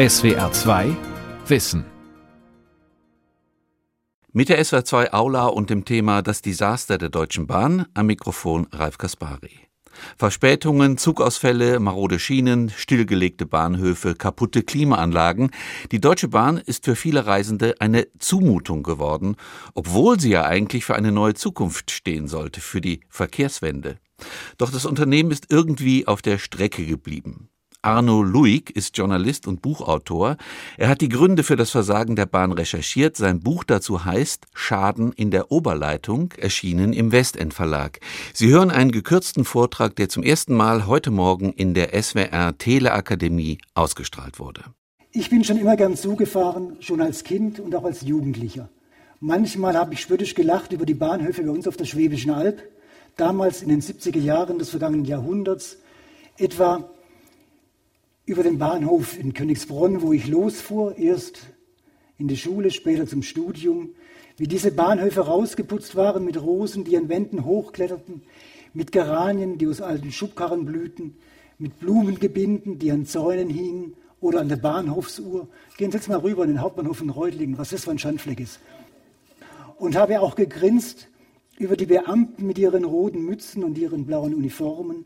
SWR 0.00 0.50
2 0.50 0.96
Wissen. 1.46 1.84
Mit 4.32 4.48
der 4.48 4.64
SWR 4.64 4.82
2 4.86 5.12
Aula 5.12 5.48
und 5.48 5.68
dem 5.68 5.84
Thema 5.84 6.22
Das 6.22 6.40
Desaster 6.40 6.96
der 6.96 7.10
Deutschen 7.10 7.46
Bahn 7.46 7.84
am 7.92 8.06
Mikrofon 8.06 8.66
Ralf 8.72 8.96
Kaspari. 8.96 9.68
Verspätungen, 10.16 10.96
Zugausfälle, 10.96 11.80
marode 11.80 12.18
Schienen, 12.18 12.70
stillgelegte 12.70 13.44
Bahnhöfe, 13.44 14.14
kaputte 14.14 14.62
Klimaanlagen. 14.62 15.50
Die 15.92 16.00
Deutsche 16.00 16.28
Bahn 16.28 16.56
ist 16.56 16.86
für 16.86 16.96
viele 16.96 17.26
Reisende 17.26 17.74
eine 17.80 18.06
Zumutung 18.18 18.82
geworden, 18.82 19.36
obwohl 19.74 20.18
sie 20.18 20.30
ja 20.30 20.46
eigentlich 20.46 20.86
für 20.86 20.94
eine 20.94 21.12
neue 21.12 21.34
Zukunft 21.34 21.90
stehen 21.90 22.26
sollte, 22.26 22.62
für 22.62 22.80
die 22.80 23.00
Verkehrswende. 23.10 23.98
Doch 24.56 24.70
das 24.70 24.86
Unternehmen 24.86 25.30
ist 25.30 25.48
irgendwie 25.50 26.06
auf 26.06 26.22
der 26.22 26.38
Strecke 26.38 26.86
geblieben. 26.86 27.50
Arno 27.82 28.22
Luig 28.22 28.70
ist 28.76 28.98
Journalist 28.98 29.48
und 29.48 29.62
Buchautor. 29.62 30.36
Er 30.76 30.88
hat 30.90 31.00
die 31.00 31.08
Gründe 31.08 31.42
für 31.42 31.56
das 31.56 31.70
Versagen 31.70 32.14
der 32.14 32.26
Bahn 32.26 32.52
recherchiert. 32.52 33.16
Sein 33.16 33.40
Buch 33.40 33.64
dazu 33.64 34.04
heißt 34.04 34.46
Schaden 34.52 35.12
in 35.12 35.30
der 35.30 35.50
Oberleitung, 35.50 36.32
erschienen 36.36 36.92
im 36.92 37.10
Westend 37.10 37.54
Verlag. 37.54 38.00
Sie 38.34 38.48
hören 38.48 38.70
einen 38.70 38.92
gekürzten 38.92 39.46
Vortrag, 39.46 39.96
der 39.96 40.10
zum 40.10 40.22
ersten 40.22 40.54
Mal 40.54 40.86
heute 40.86 41.10
Morgen 41.10 41.54
in 41.54 41.72
der 41.72 42.00
SWR 42.02 42.58
Teleakademie 42.58 43.58
ausgestrahlt 43.72 44.38
wurde. 44.38 44.62
Ich 45.12 45.30
bin 45.30 45.42
schon 45.42 45.56
immer 45.56 45.76
gern 45.76 45.96
zugefahren, 45.96 46.76
schon 46.80 47.00
als 47.00 47.24
Kind 47.24 47.60
und 47.60 47.74
auch 47.74 47.84
als 47.84 48.02
Jugendlicher. 48.02 48.68
Manchmal 49.20 49.76
habe 49.76 49.94
ich 49.94 50.00
spöttisch 50.00 50.34
gelacht 50.34 50.72
über 50.72 50.84
die 50.84 50.94
Bahnhöfe 50.94 51.42
bei 51.42 51.50
uns 51.50 51.66
auf 51.66 51.78
der 51.78 51.86
Schwäbischen 51.86 52.30
Alb, 52.30 52.62
damals 53.16 53.62
in 53.62 53.70
den 53.70 53.80
70er 53.80 54.20
Jahren 54.20 54.58
des 54.58 54.68
vergangenen 54.68 55.06
Jahrhunderts, 55.06 55.78
etwa 56.36 56.90
über 58.26 58.42
den 58.42 58.58
Bahnhof 58.58 59.18
in 59.18 59.34
Königsbronn, 59.34 60.02
wo 60.02 60.12
ich 60.12 60.28
losfuhr, 60.28 60.96
erst 60.96 61.48
in 62.18 62.28
die 62.28 62.36
Schule, 62.36 62.70
später 62.70 63.06
zum 63.06 63.22
Studium, 63.22 63.90
wie 64.36 64.46
diese 64.46 64.70
Bahnhöfe 64.70 65.20
rausgeputzt 65.22 65.96
waren 65.96 66.24
mit 66.24 66.40
Rosen, 66.40 66.84
die 66.84 66.96
an 66.96 67.08
Wänden 67.08 67.44
hochkletterten, 67.44 68.22
mit 68.72 68.92
Geranien, 68.92 69.58
die 69.58 69.66
aus 69.66 69.80
alten 69.80 70.12
Schubkarren 70.12 70.64
blühten, 70.64 71.16
mit 71.58 71.78
Blumengebinden, 71.78 72.78
die 72.78 72.90
an 72.92 73.04
Zäunen 73.04 73.50
hingen 73.50 73.94
oder 74.20 74.40
an 74.40 74.48
der 74.48 74.56
Bahnhofsuhr. 74.56 75.48
Gehen 75.76 75.90
Sie 75.90 75.96
jetzt 75.96 76.08
mal 76.08 76.18
rüber 76.18 76.44
in 76.44 76.50
den 76.50 76.60
Hauptbahnhof 76.60 77.00
in 77.00 77.10
Reutlingen, 77.10 77.58
was 77.58 77.70
das 77.70 77.84
für 77.84 77.90
ein 77.90 77.98
Schandfleck 77.98 78.40
ist. 78.40 78.60
Und 79.78 79.96
habe 79.96 80.20
auch 80.20 80.36
gegrinst 80.36 81.08
über 81.58 81.76
die 81.76 81.86
Beamten 81.86 82.46
mit 82.46 82.58
ihren 82.58 82.84
roten 82.84 83.24
Mützen 83.24 83.64
und 83.64 83.76
ihren 83.76 84.06
blauen 84.06 84.34
Uniformen, 84.34 85.04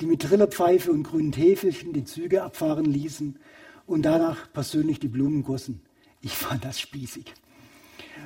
die 0.00 0.06
mit 0.06 0.22
Trillerpfeife 0.22 0.90
und 0.92 1.04
grünen 1.04 1.32
Täfelchen 1.32 1.92
die 1.92 2.04
Züge 2.04 2.42
abfahren 2.42 2.84
ließen 2.84 3.38
und 3.86 4.02
danach 4.02 4.52
persönlich 4.52 5.00
die 5.00 5.08
Blumen 5.08 5.42
gossen. 5.42 5.80
Ich 6.20 6.32
fand 6.32 6.64
das 6.64 6.80
spießig. 6.80 7.32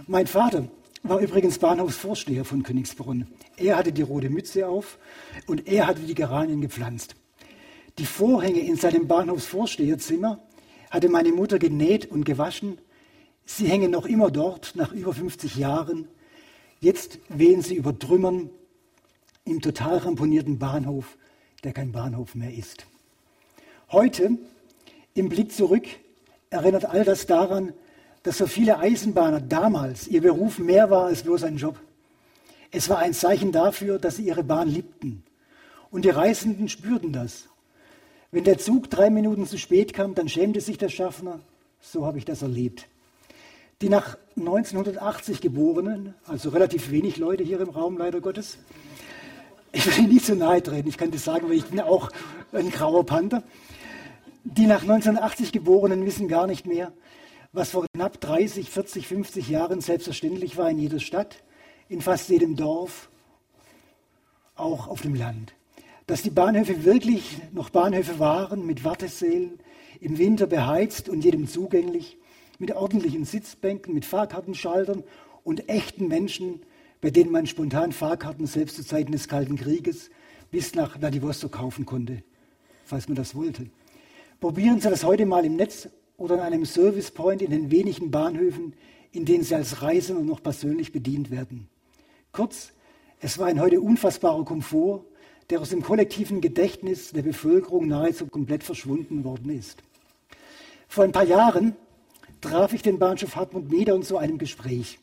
Mein 0.06 0.26
Vater 0.26 0.68
war 1.02 1.20
übrigens 1.20 1.58
Bahnhofsvorsteher 1.58 2.44
von 2.44 2.62
Königsbrunn. 2.62 3.26
Er 3.56 3.76
hatte 3.76 3.92
die 3.92 4.02
rote 4.02 4.30
Mütze 4.30 4.68
auf 4.68 4.98
und 5.46 5.66
er 5.68 5.86
hatte 5.86 6.00
die 6.02 6.14
Geranien 6.14 6.60
gepflanzt. 6.60 7.14
Die 7.98 8.06
Vorhänge 8.06 8.60
in 8.60 8.76
seinem 8.76 9.06
Bahnhofsvorsteherzimmer 9.08 10.40
hatte 10.90 11.08
meine 11.08 11.32
Mutter 11.32 11.58
genäht 11.58 12.10
und 12.10 12.24
gewaschen. 12.24 12.78
Sie 13.44 13.66
hängen 13.66 13.90
noch 13.90 14.06
immer 14.06 14.30
dort 14.30 14.74
nach 14.76 14.92
über 14.92 15.12
50 15.12 15.56
Jahren. 15.56 16.08
Jetzt 16.80 17.18
wehen 17.28 17.62
sie 17.62 17.74
über 17.74 17.98
Trümmern 17.98 18.50
im 19.44 19.60
total 19.60 19.98
ramponierten 19.98 20.58
Bahnhof 20.58 21.16
der 21.64 21.72
kein 21.72 21.92
Bahnhof 21.92 22.34
mehr 22.34 22.52
ist. 22.52 22.86
Heute, 23.92 24.38
im 25.14 25.28
Blick 25.28 25.52
zurück, 25.52 25.84
erinnert 26.50 26.84
all 26.84 27.04
das 27.04 27.26
daran, 27.26 27.72
dass 28.22 28.36
für 28.36 28.48
viele 28.48 28.78
Eisenbahner 28.78 29.40
damals 29.40 30.06
ihr 30.08 30.20
Beruf 30.20 30.58
mehr 30.58 30.90
war 30.90 31.06
als 31.06 31.22
bloß 31.22 31.44
ein 31.44 31.56
Job. 31.56 31.78
Es 32.70 32.88
war 32.88 32.98
ein 32.98 33.14
Zeichen 33.14 33.52
dafür, 33.52 33.98
dass 33.98 34.16
sie 34.16 34.24
ihre 34.26 34.44
Bahn 34.44 34.68
liebten. 34.68 35.24
Und 35.90 36.04
die 36.04 36.10
Reisenden 36.10 36.68
spürten 36.68 37.12
das. 37.12 37.48
Wenn 38.30 38.44
der 38.44 38.58
Zug 38.58 38.90
drei 38.90 39.10
Minuten 39.10 39.46
zu 39.46 39.58
spät 39.58 39.92
kam, 39.92 40.14
dann 40.14 40.28
schämte 40.28 40.60
sich 40.60 40.78
der 40.78 40.88
Schaffner. 40.88 41.40
So 41.80 42.06
habe 42.06 42.18
ich 42.18 42.24
das 42.24 42.42
erlebt. 42.42 42.86
Die 43.82 43.88
nach 43.88 44.18
1980 44.36 45.40
Geborenen, 45.40 46.14
also 46.26 46.50
relativ 46.50 46.90
wenig 46.90 47.16
Leute 47.16 47.42
hier 47.42 47.60
im 47.60 47.70
Raum, 47.70 47.98
leider 47.98 48.20
Gottes, 48.20 48.58
ich 49.72 49.98
will 49.98 50.06
nicht 50.06 50.26
zu 50.26 50.36
nahe 50.36 50.62
treten, 50.62 50.88
ich 50.88 50.98
kann 50.98 51.10
das 51.10 51.24
sagen, 51.24 51.48
weil 51.48 51.56
ich 51.56 51.66
bin 51.66 51.80
auch 51.80 52.10
ein 52.52 52.70
grauer 52.70 53.06
Panther. 53.06 53.42
Die 54.44 54.66
nach 54.66 54.82
1980 54.82 55.52
Geborenen 55.52 56.04
wissen 56.06 56.28
gar 56.28 56.46
nicht 56.46 56.66
mehr, 56.66 56.92
was 57.52 57.70
vor 57.70 57.86
knapp 57.94 58.20
30, 58.20 58.70
40, 58.70 59.06
50 59.06 59.48
Jahren 59.48 59.80
selbstverständlich 59.80 60.56
war 60.56 60.70
in 60.70 60.78
jeder 60.78 61.00
Stadt, 61.00 61.42
in 61.88 62.00
fast 62.00 62.28
jedem 62.28 62.56
Dorf, 62.56 63.08
auch 64.56 64.88
auf 64.88 65.02
dem 65.02 65.14
Land. 65.14 65.54
Dass 66.06 66.22
die 66.22 66.30
Bahnhöfe 66.30 66.84
wirklich 66.84 67.38
noch 67.52 67.70
Bahnhöfe 67.70 68.18
waren, 68.18 68.66
mit 68.66 68.84
Wartesälen, 68.84 69.58
im 70.00 70.18
Winter 70.18 70.46
beheizt 70.46 71.08
und 71.08 71.24
jedem 71.24 71.46
zugänglich, 71.46 72.16
mit 72.58 72.72
ordentlichen 72.74 73.24
Sitzbänken, 73.24 73.94
mit 73.94 74.04
Fahrkartenschaltern 74.04 75.04
und 75.44 75.68
echten 75.68 76.08
Menschen, 76.08 76.62
bei 77.00 77.10
denen 77.10 77.30
man 77.30 77.46
spontan 77.46 77.92
Fahrkarten 77.92 78.46
selbst 78.46 78.76
zu 78.76 78.84
Zeiten 78.84 79.12
des 79.12 79.28
Kalten 79.28 79.56
Krieges 79.56 80.10
bis 80.50 80.74
nach 80.74 80.98
Vladivostok 80.98 81.52
kaufen 81.52 81.86
konnte, 81.86 82.22
falls 82.84 83.08
man 83.08 83.16
das 83.16 83.34
wollte. 83.34 83.66
Probieren 84.40 84.80
Sie 84.80 84.90
das 84.90 85.04
heute 85.04 85.26
mal 85.26 85.44
im 85.44 85.56
Netz 85.56 85.88
oder 86.16 86.34
an 86.36 86.40
einem 86.40 86.66
Service 86.66 87.10
Point 87.10 87.42
in 87.42 87.50
den 87.50 87.70
wenigen 87.70 88.10
Bahnhöfen, 88.10 88.74
in 89.12 89.24
denen 89.24 89.44
Sie 89.44 89.54
als 89.54 89.82
Reisender 89.82 90.22
noch 90.22 90.42
persönlich 90.42 90.92
bedient 90.92 91.30
werden. 91.30 91.68
Kurz, 92.32 92.72
es 93.20 93.38
war 93.38 93.46
ein 93.46 93.60
heute 93.60 93.80
unfassbarer 93.80 94.44
Komfort, 94.44 95.04
der 95.50 95.60
aus 95.60 95.70
dem 95.70 95.82
kollektiven 95.82 96.40
Gedächtnis 96.40 97.12
der 97.12 97.22
Bevölkerung 97.22 97.88
nahezu 97.88 98.26
komplett 98.26 98.62
verschwunden 98.62 99.24
worden 99.24 99.50
ist. 99.50 99.82
Vor 100.88 101.04
ein 101.04 101.12
paar 101.12 101.24
Jahren 101.24 101.74
traf 102.40 102.72
ich 102.72 102.82
den 102.82 102.98
Bahnhof 102.98 103.36
Hartmut 103.36 103.70
Meder 103.70 104.00
zu 104.00 104.16
einem 104.16 104.38
Gespräch. 104.38 104.98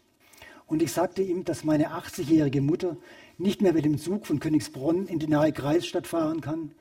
Und 0.68 0.84
ich 0.84 0.92
sagte 0.92 1.22
ihm, 1.22 1.46
dass 1.46 1.64
meine 1.64 1.92
80-jährige 1.92 2.62
Mutter 2.62 2.98
nicht 3.38 3.62
mehr 3.62 3.74
mit 3.74 3.86
dem 3.86 3.98
Zug 3.98 4.28
von 4.28 4.40
Königsbronn 4.40 5.08
in 5.08 5.18
die 5.18 5.28
nahe 5.28 5.54
Kreisstadt 5.54 6.08
fahren 6.08 6.42
kann, 6.42 6.72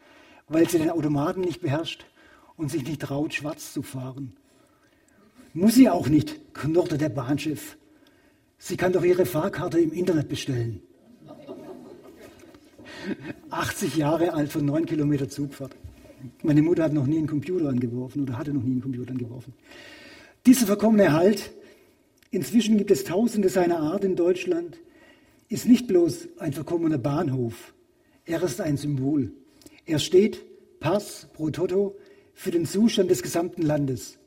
weil 0.49 0.69
sie 0.69 0.79
den 0.79 0.91
Automaten 0.91 1.41
nicht 1.41 1.61
beherrscht 1.61 2.05
und 2.57 2.71
sich 2.71 2.85
nicht 2.87 3.03
traut, 3.03 3.33
schwarz 3.33 3.73
zu 3.73 3.83
fahren. 3.83 4.37
Muss 5.55 5.75
sie 5.75 5.89
auch 5.89 6.09
nicht, 6.09 6.53
knurrte 6.53 6.99
der 6.99 7.09
Bahnchef. 7.09 7.79
Sie 8.59 8.77
kann 8.77 8.93
doch 8.93 9.05
ihre 9.05 9.25
Fahrkarte 9.25 9.79
im 9.79 9.93
Internet 9.93 10.29
bestellen. 10.29 10.83
80 13.51 13.97
Jahre 13.97 14.35
alt 14.35 14.51
von 14.51 14.65
9 14.65 14.87
Kilometer 14.87 15.29
Zugfahrt. 15.29 15.77
Meine 16.43 16.63
Mutter 16.63 16.83
hat 16.83 16.93
noch 16.93 17.07
nie 17.07 17.19
einen 17.19 17.29
Computer 17.29 17.69
angeworfen 17.69 18.23
oder 18.23 18.37
hatte 18.37 18.53
noch 18.53 18.63
nie 18.63 18.73
einen 18.73 18.83
Computer 18.83 19.13
angeworfen. 19.13 19.55
Dieser 20.45 20.67
verkommene 20.67 21.13
Halt 21.13 21.53
Inzwischen 22.31 22.79
gibt 22.79 22.91
es 22.91 23.05
Tausende 23.05 23.49
seiner 23.49 23.79
Art 23.79 24.05
in 24.05 24.17
Deutschland, 24.17 24.79
ist 25.49 25.67
nicht 25.67 25.87
bloß 25.87 26.29
ein 26.39 26.53
verkommener 26.53 26.99
Bahnhof, 26.99 27.75
er 28.25 28.43
ist 28.43 28.61
ein 28.61 28.77
Symbol. 28.77 29.33
Er 29.85 30.01
steht 30.01 30.45
Pass 30.81 31.29
pro 31.33 31.51
Toto 31.51 31.97
für 32.35 32.51
den 32.51 32.67
Zustand 32.67 33.11
des 33.11 33.23
gesamten 33.23 33.63
Landes. 33.63 34.19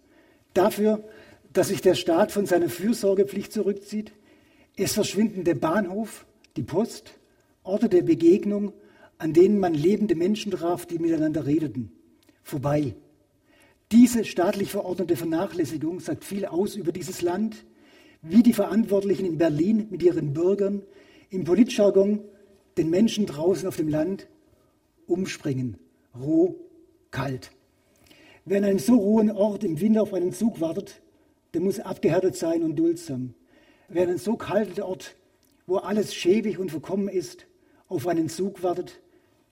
Dafür, 0.53 1.03
dass 1.53 1.67
sich 1.67 1.81
der 1.81 1.95
Staat 1.95 2.31
von 2.31 2.45
seiner 2.45 2.69
Fürsorgepflicht 2.69 3.51
zurückzieht. 3.51 4.13
Es 4.77 4.93
verschwinden 4.93 5.43
der 5.43 5.55
Bahnhof, 5.55 6.25
die 6.55 6.63
Post, 6.63 7.19
Orte 7.63 7.89
der 7.89 8.03
Begegnung, 8.03 8.71
an 9.17 9.33
denen 9.33 9.59
man 9.59 9.73
lebende 9.73 10.15
Menschen 10.15 10.51
traf, 10.51 10.85
die 10.85 10.97
miteinander 10.97 11.45
redeten. 11.45 11.91
Vorbei. 12.41 12.95
Diese 13.91 14.23
staatlich 14.23 14.71
verordnete 14.71 15.15
Vernachlässigung 15.15 15.99
sagt 15.99 16.23
viel 16.23 16.45
aus 16.45 16.75
über 16.75 16.91
dieses 16.91 17.21
Land, 17.21 17.65
wie 18.21 18.43
die 18.43 18.53
Verantwortlichen 18.53 19.25
in 19.25 19.37
Berlin 19.37 19.87
mit 19.89 20.03
ihren 20.03 20.33
Bürgern 20.33 20.83
im 21.29 21.43
Politjargon 21.43 22.21
den 22.77 22.89
Menschen 22.89 23.25
draußen 23.25 23.67
auf 23.67 23.77
dem 23.77 23.87
Land 23.87 24.27
umspringen. 25.07 25.77
Roh, 26.19 26.55
kalt. 27.11 27.51
Wer 28.45 28.59
an 28.59 28.65
einem 28.65 28.79
so 28.79 28.95
rohen 28.95 29.31
Ort 29.31 29.63
im 29.63 29.79
Winter 29.79 30.01
auf 30.01 30.13
einen 30.13 30.33
Zug 30.33 30.59
wartet, 30.59 31.01
der 31.53 31.61
muss 31.61 31.79
abgehärtet 31.79 32.35
sein 32.35 32.63
und 32.63 32.75
duldsam. 32.77 33.33
Wer 33.87 34.03
an 34.03 34.09
einem 34.09 34.17
so 34.17 34.35
kalten 34.35 34.81
Ort, 34.81 35.15
wo 35.65 35.77
alles 35.77 36.13
schäbig 36.13 36.59
und 36.59 36.71
verkommen 36.71 37.07
ist, 37.07 37.45
auf 37.87 38.07
einen 38.07 38.29
Zug 38.29 38.63
wartet, 38.63 39.01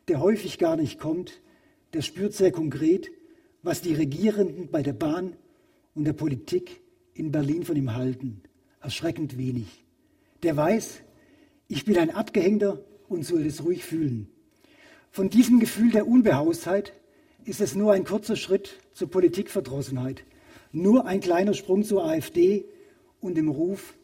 der 0.08 0.20
häufig 0.20 0.58
gar 0.58 0.76
nicht 0.76 1.00
kommt, 1.00 1.42
der 1.94 2.02
spürt 2.02 2.34
sehr 2.34 2.52
konkret, 2.52 3.10
was 3.64 3.82
die 3.82 3.94
Regierenden 3.94 4.70
bei 4.70 4.84
der 4.84 4.94
Bahn 4.94 5.36
und 5.96 6.06
der 6.06 6.14
Politik 6.14 6.82
in 7.14 7.32
Berlin 7.32 7.64
von 7.64 7.76
ihm 7.76 7.96
halten 7.96 8.42
erschreckend 8.82 9.38
wenig. 9.38 9.86
Der 10.44 10.56
weiß, 10.56 11.02
ich 11.68 11.86
bin 11.86 11.98
ein 11.98 12.12
Abgehängter 12.12 12.84
und 13.10 13.26
soll 13.26 13.46
es 13.46 13.64
ruhig 13.64 13.84
fühlen. 13.84 14.30
Von 15.12 15.30
diesem 15.30 15.60
Gefühl 15.60 15.92
der 15.92 16.08
Unbehaustheit 16.08 16.94
ist 17.44 17.62
es 17.62 17.76
nur 17.76 17.94
ein 17.94 18.04
kurzer 18.04 18.36
Schritt 18.36 18.80
zur 18.94 19.10
Politikverdrossenheit. 19.10 20.24
Nur 20.72 21.06
ein 21.06 21.22
kleiner 21.22 21.54
Sprung 21.54 21.84
zur 21.84 22.06
AfD 22.06 22.66
und 23.22 23.36
dem 23.36 23.50
Ruf, 23.50 23.96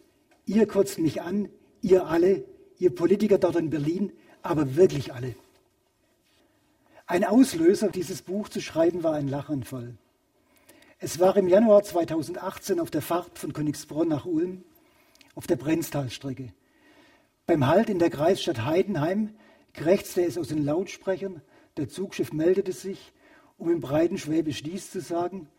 ihr 0.46 0.66
kotzt 0.66 0.98
mich 0.98 1.22
an, 1.22 1.50
ihr 1.81 2.08
alle, 2.08 2.46
ihr 2.80 2.96
Politiker 2.96 3.38
dort 3.38 3.58
in 3.58 3.70
Berlin, 3.70 4.12
aber 4.42 4.75
wirklich 4.75 5.14
alle. 5.14 5.36
Ein 7.06 7.25
Auslöser, 7.25 7.90
dieses 7.90 8.22
Buch 8.22 8.50
zu 8.50 8.62
schreiben, 8.62 9.04
war 9.04 9.14
ein 9.14 9.28
Lachanfall. 9.28 9.98
Es 11.05 11.19
war 11.19 11.35
im 11.35 11.50
Januar 11.50 11.83
2018 11.83 12.79
auf 12.79 12.89
der 12.89 13.01
Fahrt 13.01 13.38
von 13.38 13.51
Königsbronn 13.51 14.07
nach 14.07 14.25
Ulm 14.25 14.63
auf 15.35 15.47
der 15.47 15.57
Brenztalstrecke. 15.57 16.53
Beim 17.45 17.67
Halt 17.67 17.89
in 17.89 18.00
der 18.00 18.09
Kreisstadt 18.09 18.63
Heidenheim 18.63 19.35
krächzte 19.73 20.23
es 20.23 20.38
aus 20.38 20.47
den 20.47 20.63
Lautsprechern, 20.63 21.41
der 21.75 21.89
Zugschiff 21.89 22.31
meldete 22.31 22.71
sich, 22.71 23.11
um 23.57 23.69
im 23.69 23.81
breiten 23.81 24.17
Schwäbisch 24.17 24.63
dies 24.63 24.91
zu 24.91 25.01
sagen. 25.01 25.50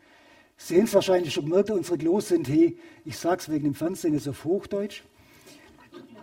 Sie 0.57 0.79
haben 0.79 0.87
es 0.87 0.95
wahrscheinlich 0.95 1.35
schon 1.35 1.45
gemerkt, 1.45 1.69
unsere 1.69 1.99
Klos 1.99 2.29
sind 2.29 2.49
he, 2.49 2.79
ich 3.05 3.19
sag's 3.19 3.51
wegen 3.51 3.65
dem 3.65 3.75
Fernsehen 3.75 4.15
jetzt 4.15 4.27
auf 4.27 4.47
Hochdeutsch. 4.47 5.03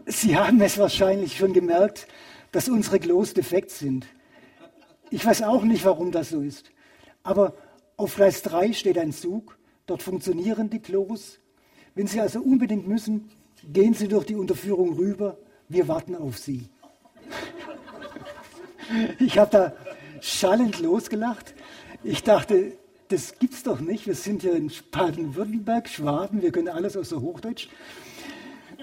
Sie 0.07 0.35
haben 0.35 0.59
es 0.62 0.79
wahrscheinlich 0.79 1.38
schon 1.38 1.53
gemerkt, 1.53 2.07
dass 2.51 2.69
unsere 2.69 3.00
Klos 3.00 3.35
defekt 3.35 3.69
sind. 3.69 4.07
Ich 5.12 5.23
weiß 5.23 5.44
auch 5.44 5.62
nicht, 5.62 5.85
warum 5.85 6.12
das 6.12 6.29
so 6.29 6.41
ist. 6.41 6.71
Aber 7.21 7.53
auf 8.01 8.15
Gleis 8.15 8.42
3 8.42 8.74
steht 8.74 8.98
ein 8.98 9.13
Zug, 9.13 9.59
dort 9.86 10.01
funktionieren 10.01 10.71
die 10.71 10.80
Klos. 10.80 11.38
Wenn 11.94 12.07
Sie 12.07 12.19
also 12.19 12.42
unbedingt 12.42 12.88
müssen, 12.88 13.30
gehen 13.63 13.94
Sie 13.94 14.07
durch 14.07 14.25
die 14.25 14.36
Unterführung 14.36 14.94
rüber, 14.94 15.38
wir 15.69 15.88
warten 15.88 16.15
auf 16.15 16.38
Sie. 16.38 16.68
Ich 19.19 19.38
habe 19.38 19.51
da 19.51 19.74
schallend 20.19 20.81
losgelacht. 20.81 21.53
Ich 22.03 22.24
dachte, 22.24 22.74
das 23.07 23.39
gibt's 23.39 23.63
doch 23.63 23.80
nicht. 23.80 24.06
Wir 24.06 24.15
sind 24.15 24.44
ja 24.44 24.51
in 24.51 24.69
Baden-Württemberg, 24.92 25.88
Schwaben, 25.88 26.42
wir 26.42 26.51
können 26.51 26.68
alles 26.68 26.97
außer 26.97 27.21
Hochdeutsch. 27.21 27.69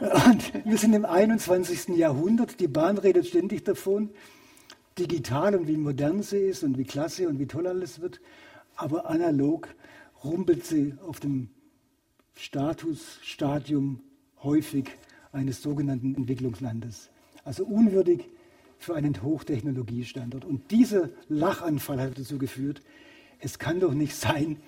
Und 0.00 0.64
wir 0.64 0.79
sind 0.79 0.94
im 0.94 1.05
21. 1.05 1.88
Jahrhundert. 1.88 2.59
Die 2.59 2.69
Bahn 2.69 2.97
redet 2.97 3.26
ständig 3.26 3.64
davon, 3.64 4.09
digital 4.99 5.56
und 5.56 5.69
wie 5.69 5.76
modern 5.76 6.23
sie 6.23 6.38
ist 6.38 6.62
und 6.62 6.79
wie 6.79 6.85
klasse 6.85 7.29
und 7.29 7.38
wie 7.38 7.47
toll 7.47 7.67
alles 7.67 8.00
wird 8.00 8.19
aber 8.79 9.11
analog 9.11 9.69
rumpelt 10.25 10.65
sie 10.65 10.95
auf 11.07 11.21
dem 11.21 11.51
Statusstadium 12.35 14.01
häufig 14.43 14.91
eines 15.33 15.63
sogenannten 15.63 16.15
Entwicklungslandes. 16.15 17.11
Also 17.45 17.65
unwürdig 17.65 18.25
für 18.79 18.95
einen 18.95 19.21
Hochtechnologiestandort. 19.23 20.45
Und 20.45 20.71
dieser 20.71 21.11
Lachanfall 21.29 22.01
hat 22.01 22.19
dazu 22.19 22.39
geführt, 22.39 22.81
es 23.41 23.59
kann 23.59 23.81
doch 23.81 23.95
nicht 23.95 24.15
sein, 24.15 24.59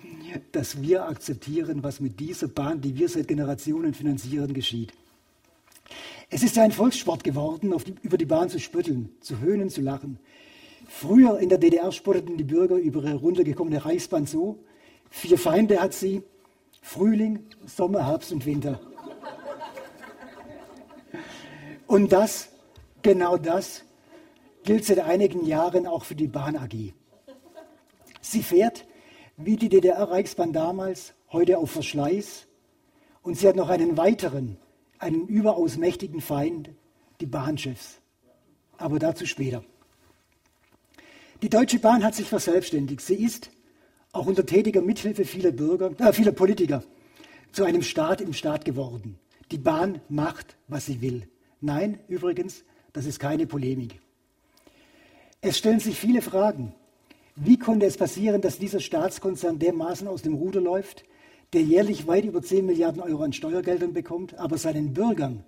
dass 0.51 0.81
wir 0.81 1.07
akzeptieren, 1.07 1.83
was 1.83 1.99
mit 1.99 2.19
dieser 2.19 2.47
Bahn, 2.47 2.81
die 2.81 2.97
wir 2.97 3.09
seit 3.09 3.27
Generationen 3.27 3.93
finanzieren, 3.93 4.53
geschieht. 4.53 4.93
Es 6.29 6.43
ist 6.43 6.55
ja 6.55 6.63
ein 6.63 6.71
Volkssport 6.71 7.23
geworden, 7.23 7.73
die, 7.85 7.95
über 8.01 8.17
die 8.17 8.25
Bahn 8.25 8.49
zu 8.49 8.59
spötteln, 8.59 9.09
zu 9.21 9.39
höhnen, 9.39 9.69
zu 9.69 9.81
lachen. 9.81 10.19
Früher 10.93 11.39
in 11.39 11.47
der 11.47 11.57
DDR 11.57 11.91
spotteten 11.91 12.37
die 12.37 12.43
Bürger 12.43 12.75
über 12.75 13.01
ihre 13.01 13.15
runtergekommene 13.15 13.83
Reichsbahn 13.83 14.25
so, 14.25 14.59
vier 15.09 15.37
Feinde 15.37 15.81
hat 15.81 15.93
sie, 15.93 16.21
Frühling, 16.81 17.47
Sommer, 17.65 18.05
Herbst 18.05 18.31
und 18.33 18.45
Winter. 18.45 18.79
Und 21.87 22.11
das, 22.11 22.49
genau 23.01 23.37
das, 23.37 23.83
gilt 24.63 24.85
seit 24.85 24.99
einigen 24.99 25.45
Jahren 25.45 25.87
auch 25.87 26.03
für 26.03 26.13
die 26.13 26.27
Bahn 26.27 26.57
AG. 26.57 26.93
Sie 28.19 28.43
fährt, 28.43 28.85
wie 29.37 29.55
die 29.55 29.69
DDR-Reichsbahn 29.69 30.51
damals, 30.51 31.13
heute 31.31 31.57
auf 31.57 31.71
Verschleiß. 31.71 32.47
Und 33.23 33.37
sie 33.37 33.47
hat 33.47 33.55
noch 33.55 33.69
einen 33.69 33.97
weiteren, 33.97 34.57
einen 34.99 35.25
überaus 35.25 35.77
mächtigen 35.77 36.21
Feind, 36.21 36.69
die 37.21 37.27
Bahnchefs. 37.27 38.01
Aber 38.77 38.99
dazu 38.99 39.25
später. 39.25 39.63
Die 41.41 41.49
Deutsche 41.49 41.79
Bahn 41.79 42.03
hat 42.03 42.13
sich 42.13 42.29
verselbstständigt. 42.29 43.01
Sie 43.01 43.15
ist, 43.15 43.49
auch 44.11 44.27
unter 44.27 44.45
tätiger 44.45 44.81
Mithilfe 44.81 45.25
vieler 45.25 45.51
Bürger, 45.51 45.91
äh, 45.99 46.13
vieler 46.13 46.33
Politiker, 46.33 46.83
zu 47.51 47.63
einem 47.63 47.81
Staat 47.81 48.21
im 48.21 48.33
Staat 48.33 48.63
geworden. 48.63 49.17
Die 49.49 49.57
Bahn 49.57 50.01
macht, 50.07 50.55
was 50.67 50.85
sie 50.85 51.01
will. 51.01 51.27
Nein, 51.59 51.99
übrigens, 52.07 52.63
das 52.93 53.07
ist 53.07 53.19
keine 53.19 53.47
Polemik. 53.47 53.99
Es 55.41 55.57
stellen 55.57 55.79
sich 55.79 55.97
viele 55.97 56.21
Fragen. 56.21 56.75
Wie 57.35 57.57
konnte 57.57 57.87
es 57.87 57.97
passieren, 57.97 58.41
dass 58.41 58.59
dieser 58.59 58.79
Staatskonzern 58.79 59.57
dermaßen 59.57 60.07
aus 60.07 60.21
dem 60.21 60.35
Ruder 60.35 60.61
läuft, 60.61 61.05
der 61.53 61.63
jährlich 61.63 62.05
weit 62.05 62.25
über 62.25 62.43
10 62.43 62.67
Milliarden 62.67 63.01
Euro 63.01 63.23
an 63.23 63.33
Steuergeldern 63.33 63.93
bekommt, 63.93 64.35
aber 64.35 64.59
seinen 64.59 64.93
Bürgern, 64.93 65.43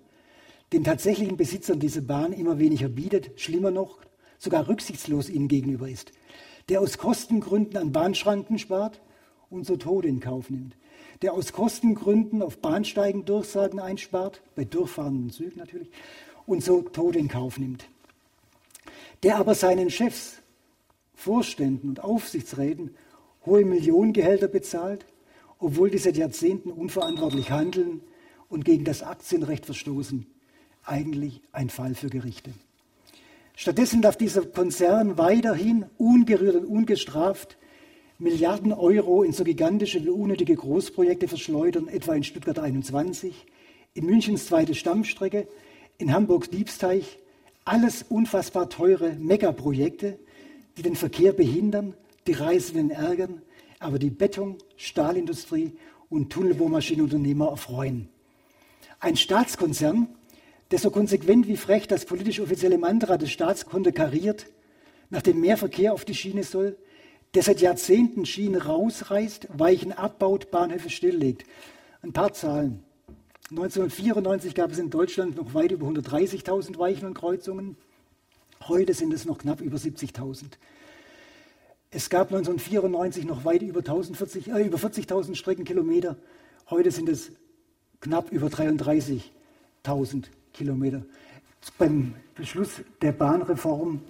den 0.72 0.82
tatsächlichen 0.82 1.36
Besitzern 1.36 1.78
dieser 1.78 2.00
Bahn, 2.00 2.32
immer 2.32 2.58
weniger 2.58 2.88
bietet, 2.88 3.40
schlimmer 3.40 3.70
noch, 3.70 3.98
sogar 4.44 4.68
rücksichtslos 4.68 5.28
ihnen 5.28 5.48
gegenüber 5.48 5.88
ist, 5.88 6.12
der 6.68 6.80
aus 6.80 6.98
Kostengründen 6.98 7.76
an 7.76 7.92
Bahnschranken 7.92 8.58
spart 8.58 9.00
und 9.50 9.66
so 9.66 9.76
Tode 9.76 10.08
in 10.08 10.20
Kauf 10.20 10.50
nimmt, 10.50 10.76
der 11.22 11.32
aus 11.32 11.52
Kostengründen 11.52 12.42
auf 12.42 12.58
Bahnsteigen 12.58 13.24
Durchsagen 13.24 13.80
einspart, 13.80 14.42
bei 14.54 14.64
durchfahrenden 14.64 15.30
Zügen 15.30 15.58
natürlich, 15.58 15.88
und 16.46 16.62
so 16.62 16.82
Tode 16.82 17.18
in 17.18 17.28
Kauf 17.28 17.58
nimmt, 17.58 17.88
der 19.22 19.36
aber 19.36 19.54
seinen 19.54 19.90
Chefs, 19.90 20.36
Vorständen 21.14 21.88
und 21.88 22.04
Aufsichtsräten 22.04 22.94
hohe 23.46 23.64
Millionengehälter 23.64 24.48
bezahlt, 24.48 25.06
obwohl 25.58 25.90
die 25.90 25.98
seit 25.98 26.16
Jahrzehnten 26.16 26.70
unverantwortlich 26.70 27.50
handeln 27.50 28.02
und 28.48 28.64
gegen 28.64 28.84
das 28.84 29.02
Aktienrecht 29.02 29.64
verstoßen, 29.64 30.26
eigentlich 30.84 31.40
ein 31.52 31.70
Fall 31.70 31.94
für 31.94 32.10
Gerichte. 32.10 32.50
Stattdessen 33.56 34.02
darf 34.02 34.16
dieser 34.16 34.44
Konzern 34.46 35.16
weiterhin 35.16 35.86
ungerührt 35.96 36.56
und 36.56 36.66
ungestraft 36.66 37.56
Milliarden 38.18 38.72
Euro 38.72 39.24
in 39.24 39.32
so 39.32 39.42
gigantische 39.42 39.98
und 39.98 40.08
unnötige 40.08 40.54
Großprojekte 40.54 41.26
verschleudern, 41.26 41.88
etwa 41.88 42.14
in 42.14 42.22
Stuttgart 42.22 42.60
21, 42.60 43.46
in 43.94 44.06
Münchens 44.06 44.46
zweite 44.46 44.74
Stammstrecke, 44.74 45.48
in 45.98 46.12
Hamburgs 46.12 46.48
Diebsteich. 46.48 47.18
Alles 47.64 48.04
unfassbar 48.08 48.70
teure 48.70 49.14
Megaprojekte, 49.14 50.18
die 50.76 50.82
den 50.82 50.94
Verkehr 50.94 51.32
behindern, 51.32 51.94
die 52.26 52.32
Reisenden 52.32 52.90
ärgern, 52.90 53.42
aber 53.80 53.98
die 53.98 54.10
Beton-, 54.10 54.58
Stahlindustrie 54.76 55.72
und 56.08 56.30
Tunnelbohrmaschinenunternehmer 56.30 57.48
erfreuen. 57.48 58.08
Ein 59.00 59.16
Staatskonzern, 59.16 60.08
der 60.74 60.80
so 60.80 60.90
konsequent 60.90 61.46
wie 61.46 61.56
frech 61.56 61.86
das 61.86 62.04
politisch 62.04 62.40
offizielle 62.40 62.78
Mantra 62.78 63.16
des 63.16 63.30
Staats 63.30 63.64
konterkariert, 63.64 64.46
nachdem 65.08 65.38
mehr 65.38 65.56
Verkehr 65.56 65.92
auf 65.92 66.04
die 66.04 66.16
Schiene 66.16 66.42
soll, 66.42 66.76
der 67.34 67.44
seit 67.44 67.60
Jahrzehnten 67.60 68.26
Schienen 68.26 68.60
rausreißt, 68.60 69.46
Weichen 69.56 69.92
abbaut, 69.92 70.50
Bahnhöfe 70.50 70.90
stilllegt. 70.90 71.44
Ein 72.02 72.12
paar 72.12 72.32
Zahlen. 72.32 72.82
1994 73.50 74.56
gab 74.56 74.72
es 74.72 74.80
in 74.80 74.90
Deutschland 74.90 75.36
noch 75.36 75.54
weit 75.54 75.70
über 75.70 75.86
130.000 75.86 76.76
Weichen 76.76 77.06
und 77.06 77.14
Kreuzungen. 77.14 77.76
Heute 78.66 78.94
sind 78.94 79.14
es 79.14 79.26
noch 79.26 79.38
knapp 79.38 79.60
über 79.60 79.76
70.000. 79.76 80.46
Es 81.92 82.10
gab 82.10 82.32
1994 82.32 83.26
noch 83.26 83.44
weit 83.44 83.62
über, 83.62 83.78
1040, 83.78 84.48
äh, 84.48 84.64
über 84.64 84.78
40.000 84.78 85.36
Streckenkilometer. 85.36 86.16
Heute 86.68 86.90
sind 86.90 87.08
es 87.08 87.30
knapp 88.00 88.32
über 88.32 88.48
33.000 88.48 90.24
Kilometer. 90.54 91.02
Beim 91.78 92.14
Beschluss 92.34 92.80
der 93.02 93.12
Bahnreform 93.12 94.00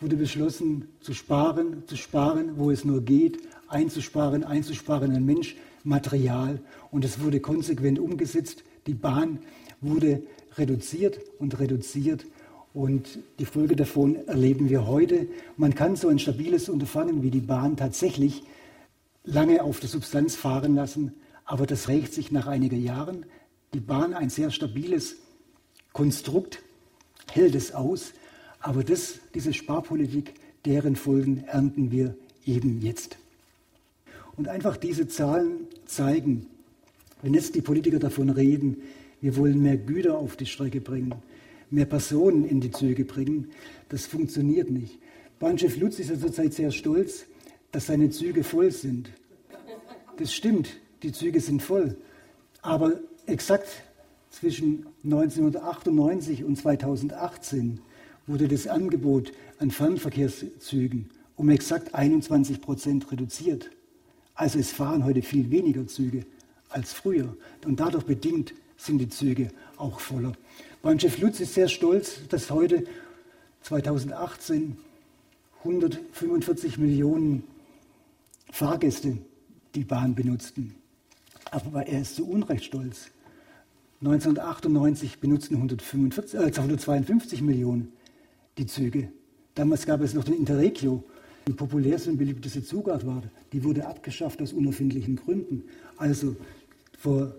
wurde 0.00 0.16
beschlossen, 0.16 0.88
zu 1.00 1.14
sparen, 1.14 1.82
zu 1.86 1.96
sparen, 1.96 2.52
wo 2.56 2.70
es 2.70 2.84
nur 2.84 3.02
geht, 3.02 3.38
einzusparen, 3.68 4.44
einzusparen 4.44 5.14
an 5.16 5.24
Mensch, 5.24 5.56
Material. 5.82 6.60
Und 6.90 7.04
es 7.04 7.20
wurde 7.20 7.40
konsequent 7.40 7.98
umgesetzt. 7.98 8.62
Die 8.86 8.94
Bahn 8.94 9.38
wurde 9.80 10.22
reduziert 10.56 11.20
und 11.38 11.58
reduziert. 11.58 12.26
Und 12.72 13.18
die 13.38 13.44
Folge 13.44 13.76
davon 13.76 14.16
erleben 14.26 14.68
wir 14.68 14.86
heute. 14.86 15.28
Man 15.56 15.74
kann 15.74 15.96
so 15.96 16.08
ein 16.08 16.18
stabiles 16.18 16.68
Unterfangen 16.68 17.22
wie 17.22 17.30
die 17.30 17.40
Bahn 17.40 17.76
tatsächlich 17.76 18.42
lange 19.24 19.62
auf 19.62 19.80
der 19.80 19.88
Substanz 19.88 20.36
fahren 20.36 20.74
lassen, 20.74 21.14
aber 21.44 21.66
das 21.66 21.88
rächt 21.88 22.12
sich 22.12 22.30
nach 22.30 22.46
einigen 22.46 22.82
Jahren. 22.82 23.24
Die 23.72 23.80
Bahn 23.80 24.12
ein 24.12 24.28
sehr 24.28 24.50
stabiles 24.50 25.16
Konstrukt 25.94 26.60
hält 27.30 27.54
es 27.54 27.72
aus, 27.72 28.12
aber 28.58 28.82
das, 28.82 29.20
diese 29.32 29.52
Sparpolitik, 29.54 30.34
deren 30.64 30.96
Folgen 30.96 31.44
ernten 31.46 31.92
wir 31.92 32.16
eben 32.44 32.82
jetzt. 32.82 33.16
Und 34.36 34.48
einfach 34.48 34.76
diese 34.76 35.06
Zahlen 35.06 35.68
zeigen, 35.86 36.46
wenn 37.22 37.32
jetzt 37.32 37.54
die 37.54 37.62
Politiker 37.62 38.00
davon 38.00 38.28
reden, 38.28 38.82
wir 39.20 39.36
wollen 39.36 39.62
mehr 39.62 39.76
Güter 39.76 40.18
auf 40.18 40.36
die 40.36 40.46
Strecke 40.46 40.80
bringen, 40.80 41.14
mehr 41.70 41.86
Personen 41.86 42.44
in 42.44 42.60
die 42.60 42.72
Züge 42.72 43.04
bringen, 43.04 43.52
das 43.88 44.04
funktioniert 44.06 44.70
nicht. 44.70 44.98
Bahnchef 45.38 45.76
Lutz 45.76 46.00
ist 46.00 46.10
ja 46.10 46.18
zurzeit 46.18 46.54
sehr 46.54 46.72
stolz, 46.72 47.24
dass 47.70 47.86
seine 47.86 48.10
Züge 48.10 48.42
voll 48.42 48.72
sind. 48.72 49.10
Das 50.18 50.34
stimmt, 50.34 50.76
die 51.04 51.12
Züge 51.12 51.40
sind 51.40 51.62
voll. 51.62 51.96
Aber 52.62 52.94
exakt 53.26 53.68
zwischen 54.34 54.86
1998 55.04 56.44
und 56.44 56.56
2018 56.56 57.80
wurde 58.26 58.48
das 58.48 58.66
Angebot 58.66 59.32
an 59.58 59.70
Fernverkehrszügen 59.70 61.10
um 61.36 61.48
exakt 61.48 61.94
21 61.94 62.60
Prozent 62.60 63.10
reduziert. 63.10 63.70
Also 64.34 64.58
es 64.58 64.72
fahren 64.72 65.04
heute 65.04 65.22
viel 65.22 65.50
weniger 65.50 65.86
Züge 65.86 66.24
als 66.68 66.92
früher. 66.92 67.36
Und 67.64 67.80
dadurch 67.80 68.04
bedingt 68.04 68.54
sind 68.76 68.98
die 68.98 69.08
Züge 69.08 69.50
auch 69.76 70.00
voller. 70.00 70.32
Bahnchef 70.82 71.18
Lutz 71.18 71.40
ist 71.40 71.54
sehr 71.54 71.68
stolz, 71.68 72.20
dass 72.28 72.50
heute 72.50 72.84
2018 73.62 74.76
145 75.60 76.78
Millionen 76.78 77.44
Fahrgäste 78.52 79.18
die 79.74 79.84
Bahn 79.84 80.14
benutzten. 80.14 80.74
Aber 81.50 81.86
er 81.86 82.02
ist 82.02 82.16
zu 82.16 82.28
Unrecht 82.28 82.64
stolz. 82.64 83.10
1998 84.00 85.18
benutzten 85.18 85.56
145, 85.56 86.34
äh, 86.38 86.52
152 86.52 87.42
Millionen 87.42 87.92
die 88.58 88.66
Züge. 88.66 89.08
Damals 89.54 89.86
gab 89.86 90.00
es 90.00 90.14
noch 90.14 90.24
den 90.24 90.34
Interregio, 90.34 91.04
die 91.46 91.52
populärste 91.52 92.10
und 92.10 92.18
beliebteste 92.18 92.64
Zugart 92.64 93.06
war. 93.06 93.22
Die 93.52 93.64
wurde 93.64 93.86
abgeschafft 93.86 94.40
aus 94.42 94.52
unerfindlichen 94.52 95.16
Gründen. 95.16 95.64
Also 95.96 96.36
vor 96.98 97.34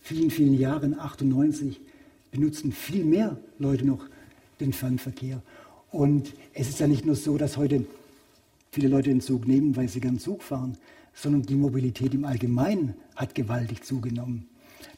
vielen, 0.00 0.30
vielen 0.30 0.54
Jahren, 0.58 0.98
98, 0.98 1.80
benutzten 2.30 2.72
viel 2.72 3.04
mehr 3.04 3.38
Leute 3.58 3.86
noch 3.86 4.06
den 4.60 4.72
Fernverkehr. 4.72 5.42
Und 5.90 6.34
es 6.52 6.68
ist 6.68 6.80
ja 6.80 6.88
nicht 6.88 7.06
nur 7.06 7.14
so, 7.14 7.38
dass 7.38 7.56
heute 7.56 7.86
viele 8.72 8.88
Leute 8.88 9.10
den 9.10 9.20
Zug 9.20 9.46
nehmen, 9.46 9.76
weil 9.76 9.88
sie 9.88 10.00
gern 10.00 10.18
Zug 10.18 10.42
fahren, 10.42 10.76
sondern 11.14 11.42
die 11.42 11.54
Mobilität 11.54 12.12
im 12.14 12.24
Allgemeinen 12.24 12.94
hat 13.14 13.34
gewaltig 13.34 13.84
zugenommen. 13.84 14.48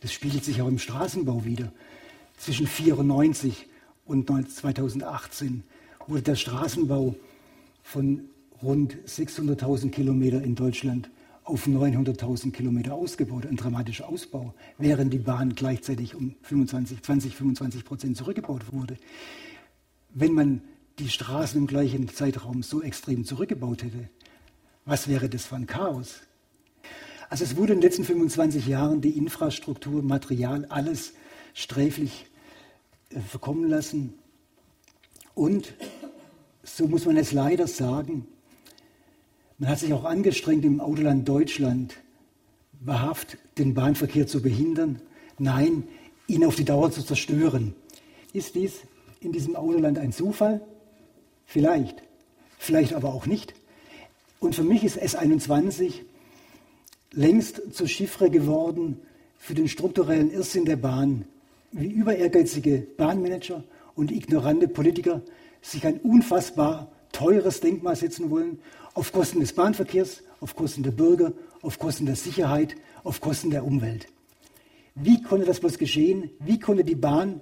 Das 0.01 0.13
spiegelt 0.13 0.45
sich 0.45 0.63
auch 0.63 0.69
im 0.69 0.79
Straßenbau 0.79 1.45
wieder. 1.45 1.73
Zwischen 2.37 2.67
1994 2.67 3.67
und 4.05 4.29
2018 4.29 5.65
wurde 6.07 6.23
der 6.23 6.37
Straßenbau 6.37 7.15
von 7.83 8.29
rund 8.63 8.97
600.000 9.07 9.91
Kilometer 9.91 10.43
in 10.43 10.55
Deutschland 10.55 11.11
auf 11.45 11.67
900.000 11.67 12.51
Kilometer 12.51 12.95
ausgebaut, 12.95 13.47
ein 13.47 13.57
dramatischer 13.57 14.09
Ausbau, 14.09 14.55
während 14.79 15.13
die 15.13 15.19
Bahn 15.19 15.55
gleichzeitig 15.55 16.15
um 16.15 16.35
25, 16.43 17.03
20, 17.03 17.37
25 17.37 17.85
Prozent 17.85 18.17
zurückgebaut 18.17 18.73
wurde. 18.73 18.97
Wenn 20.11 20.33
man 20.33 20.63
die 20.99 21.09
Straßen 21.09 21.61
im 21.61 21.67
gleichen 21.67 22.09
Zeitraum 22.09 22.63
so 22.63 22.83
extrem 22.83 23.25
zurückgebaut 23.25 23.85
hätte, 23.85 24.09
was 24.85 25.09
wäre 25.09 25.29
das 25.29 25.47
für 25.47 25.57
ein 25.57 25.67
Chaos? 25.67 26.21
Also 27.29 27.45
es 27.45 27.57
wurde 27.57 27.73
in 27.73 27.81
den 27.81 27.83
letzten 27.83 28.05
25 28.05 28.67
Jahren 28.67 29.01
die 29.01 29.19
Infrastruktur, 29.19 30.03
Material, 30.03 30.67
alles 30.67 31.13
sträflich 31.55 32.27
äh, 33.11 33.21
verkommen 33.21 33.69
lassen. 33.69 34.15
Und, 35.35 35.75
so 36.63 36.87
muss 36.87 37.05
man 37.05 37.17
es 37.17 37.33
leider 37.33 37.67
sagen, 37.67 38.27
man 39.59 39.71
hat 39.71 39.79
sich 39.79 39.93
auch 39.93 40.05
angestrengt, 40.05 40.65
im 40.65 40.81
Autoland 40.81 41.29
Deutschland 41.29 41.97
wahrhaft 42.81 43.39
den 43.59 43.75
Bahnverkehr 43.75 44.27
zu 44.27 44.43
behindern, 44.43 45.01
nein, 45.39 45.85
ihn 46.27 46.45
auf 46.45 46.57
die 46.57 46.65
Dauer 46.65 46.91
zu 46.91 47.03
zerstören. 47.03 47.75
Ist 48.33 48.55
dies 48.55 48.81
in 49.21 49.33
diesem 49.33 49.57
Autoland 49.57 49.99
ein 49.99 50.13
Zufall? 50.13 50.61
Vielleicht, 51.47 52.03
vielleicht 52.59 52.93
aber 52.93 53.15
auch 53.15 53.27
nicht. 53.27 53.55
Und 54.41 54.55
für 54.55 54.65
mich 54.65 54.85
ist 54.85 55.03
S21 55.03 56.03
längst 57.17 57.75
zur 57.75 57.89
Chiffre 57.89 58.31
geworden 58.31 59.01
für 59.39 59.55
den 59.55 59.69
strukturellen 59.69 60.31
Irrsinn 60.31 60.65
der 60.65 60.77
Bahn, 60.77 61.25
wie 61.73 61.89
über 61.89 62.15
ehrgeizige 62.15 62.87
Bahnmanager 62.97 63.65
und 63.95 64.13
ignorante 64.13 64.69
Politiker 64.69 65.23
sich 65.61 65.85
ein 65.87 65.99
unfassbar 66.01 66.93
teures 67.11 67.61
Denkmal 67.61 67.97
setzen 67.97 68.31
wollen 68.31 68.59
auf 68.95 69.13
Kosten 69.13 69.41
des 69.41 69.53
Bahnverkehrs, 69.53 70.23
auf 70.41 70.55
Kosten 70.55 70.83
der 70.83 70.91
Bürger, 70.91 71.33
auf 71.63 71.79
Kosten 71.79 72.07
der 72.07 72.17
Sicherheit, 72.17 72.77
auf 73.05 73.21
Kosten 73.21 73.51
der 73.51 73.65
Umwelt. 73.65 74.07
Wie 74.95 75.23
konnte 75.23 75.45
das 75.45 75.61
bloß 75.61 75.79
geschehen? 75.79 76.31
Wie 76.39 76.59
konnte 76.59 76.85
die 76.85 76.95
Bahn, 76.95 77.41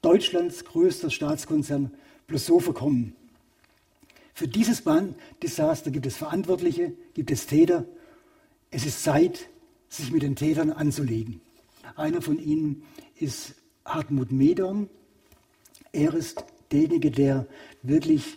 Deutschlands 0.00 0.64
größter 0.64 1.10
Staatskonzern, 1.10 1.92
bloß 2.26 2.46
so 2.46 2.60
verkommen? 2.60 3.14
Für 4.32 4.48
dieses 4.48 4.82
Bahndesaster 4.82 5.90
gibt 5.90 6.06
es 6.06 6.16
Verantwortliche, 6.16 6.92
gibt 7.12 7.30
es 7.30 7.46
Täter. 7.46 7.84
Es 8.76 8.84
ist 8.84 9.04
Zeit, 9.04 9.48
sich 9.88 10.10
mit 10.10 10.24
den 10.24 10.34
Tätern 10.34 10.72
anzulegen. 10.72 11.40
Einer 11.94 12.20
von 12.20 12.40
ihnen 12.40 12.82
ist 13.20 13.54
Hartmut 13.84 14.32
Medorn. 14.32 14.88
Er 15.92 16.12
ist 16.12 16.44
derjenige, 16.72 17.12
der 17.12 17.46
wirklich 17.84 18.36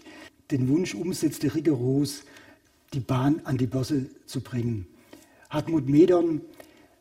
den 0.52 0.70
Wunsch 0.70 0.94
umsetzte, 0.94 1.56
rigoros 1.56 2.24
die 2.94 3.00
Bahn 3.00 3.42
an 3.46 3.58
die 3.58 3.66
Börse 3.66 4.12
zu 4.28 4.42
bringen. 4.42 4.86
Hartmut 5.50 5.90
Medern 5.90 6.42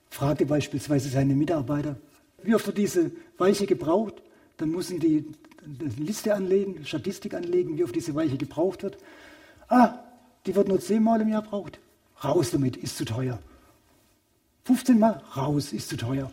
fragte 0.09 0.47
beispielsweise 0.47 1.11
seine 1.11 1.35
Mitarbeiter, 1.35 2.01
wie 2.43 2.55
oft 2.55 2.67
wird 2.67 2.79
diese 2.79 3.11
Weiche 3.37 3.67
gebraucht? 3.67 4.15
Dann 4.57 4.71
müssen 4.71 4.99
die 4.99 5.27
eine 5.63 5.91
Liste 5.99 6.35
anlegen, 6.35 6.87
Statistik 6.87 7.35
anlegen, 7.35 7.77
wie 7.77 7.85
oft 7.85 7.95
diese 7.95 8.15
Weiche 8.15 8.39
gebraucht 8.39 8.83
wird. 8.83 8.97
Ah, 9.69 9.99
die 10.47 10.55
wird 10.55 10.69
nur 10.69 10.81
zehnmal 10.81 11.21
im 11.21 11.29
Jahr 11.29 11.43
gebraucht. 11.43 11.81
Raus 12.23 12.51
damit, 12.51 12.77
ist 12.77 12.97
zu 12.97 13.05
teuer. 13.05 13.39
15 14.65 14.99
Mal 14.99 15.23
raus, 15.37 15.73
ist 15.73 15.89
zu 15.89 15.97
teuer. 15.97 16.31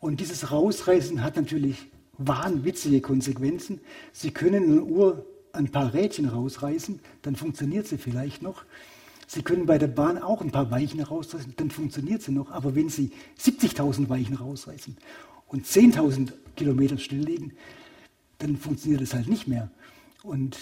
Und 0.00 0.20
dieses 0.20 0.50
Rausreißen 0.50 1.22
hat 1.22 1.36
natürlich 1.36 1.86
wahnwitzige 2.18 3.00
Konsequenzen. 3.00 3.80
Sie 4.12 4.30
können 4.30 4.64
eine 4.64 4.82
Uhr 4.82 5.26
ein 5.52 5.68
paar 5.68 5.92
Rädchen 5.92 6.28
rausreißen, 6.28 7.00
dann 7.22 7.36
funktioniert 7.36 7.86
sie 7.86 7.98
vielleicht 7.98 8.42
noch. 8.42 8.64
Sie 9.26 9.42
können 9.42 9.66
bei 9.66 9.78
der 9.78 9.86
Bahn 9.86 10.18
auch 10.18 10.40
ein 10.40 10.50
paar 10.50 10.70
Weichen 10.70 11.00
rausreißen, 11.00 11.54
dann 11.56 11.70
funktioniert 11.70 12.22
sie 12.22 12.32
noch. 12.32 12.50
Aber 12.50 12.74
wenn 12.74 12.88
Sie 12.88 13.12
70.000 13.40 14.08
Weichen 14.08 14.36
rausreißen 14.36 14.96
und 15.46 15.66
10.000 15.66 16.32
Kilometer 16.56 16.98
stilllegen, 16.98 17.52
dann 18.38 18.56
funktioniert 18.56 19.00
es 19.00 19.14
halt 19.14 19.28
nicht 19.28 19.46
mehr. 19.46 19.70
Und 20.22 20.58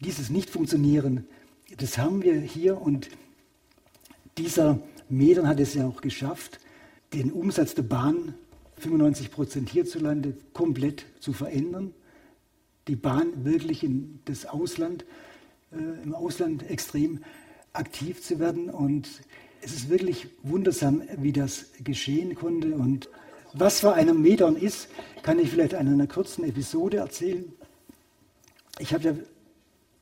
dieses 0.00 0.30
Nicht-Funktionieren, 0.30 1.26
das 1.76 1.98
haben 1.98 2.22
wir 2.22 2.40
hier. 2.40 2.80
Und 2.80 3.08
dieser 4.38 4.80
Metern 5.08 5.46
hat 5.46 5.60
es 5.60 5.74
ja 5.74 5.86
auch 5.86 6.00
geschafft, 6.00 6.60
den 7.12 7.32
Umsatz 7.32 7.74
der 7.74 7.82
Bahn 7.82 8.34
95 8.78 9.30
Prozent 9.30 9.68
hierzulande 9.70 10.36
komplett 10.52 11.04
zu 11.20 11.32
verändern 11.32 11.92
die 12.88 12.96
Bahn 12.96 13.44
wirklich 13.44 13.84
in 13.84 14.20
das 14.24 14.46
Ausland, 14.46 15.04
äh, 15.72 16.02
im 16.02 16.14
Ausland 16.14 16.68
extrem 16.68 17.20
aktiv 17.72 18.22
zu 18.22 18.38
werden. 18.38 18.70
Und 18.70 19.08
es 19.60 19.74
ist 19.74 19.90
wirklich 19.90 20.28
wundersam, 20.42 21.02
wie 21.18 21.32
das 21.32 21.66
geschehen 21.84 22.34
konnte. 22.34 22.74
Und 22.74 23.08
was 23.52 23.80
für 23.80 23.92
einem 23.92 24.22
Medon 24.22 24.56
ist, 24.56 24.88
kann 25.22 25.38
ich 25.38 25.50
vielleicht 25.50 25.74
in 25.74 25.86
einer 25.86 26.06
kurzen 26.06 26.44
Episode 26.44 26.96
erzählen. 26.98 27.44
Ich 28.78 28.94
habe 28.94 29.04
ja 29.04 29.14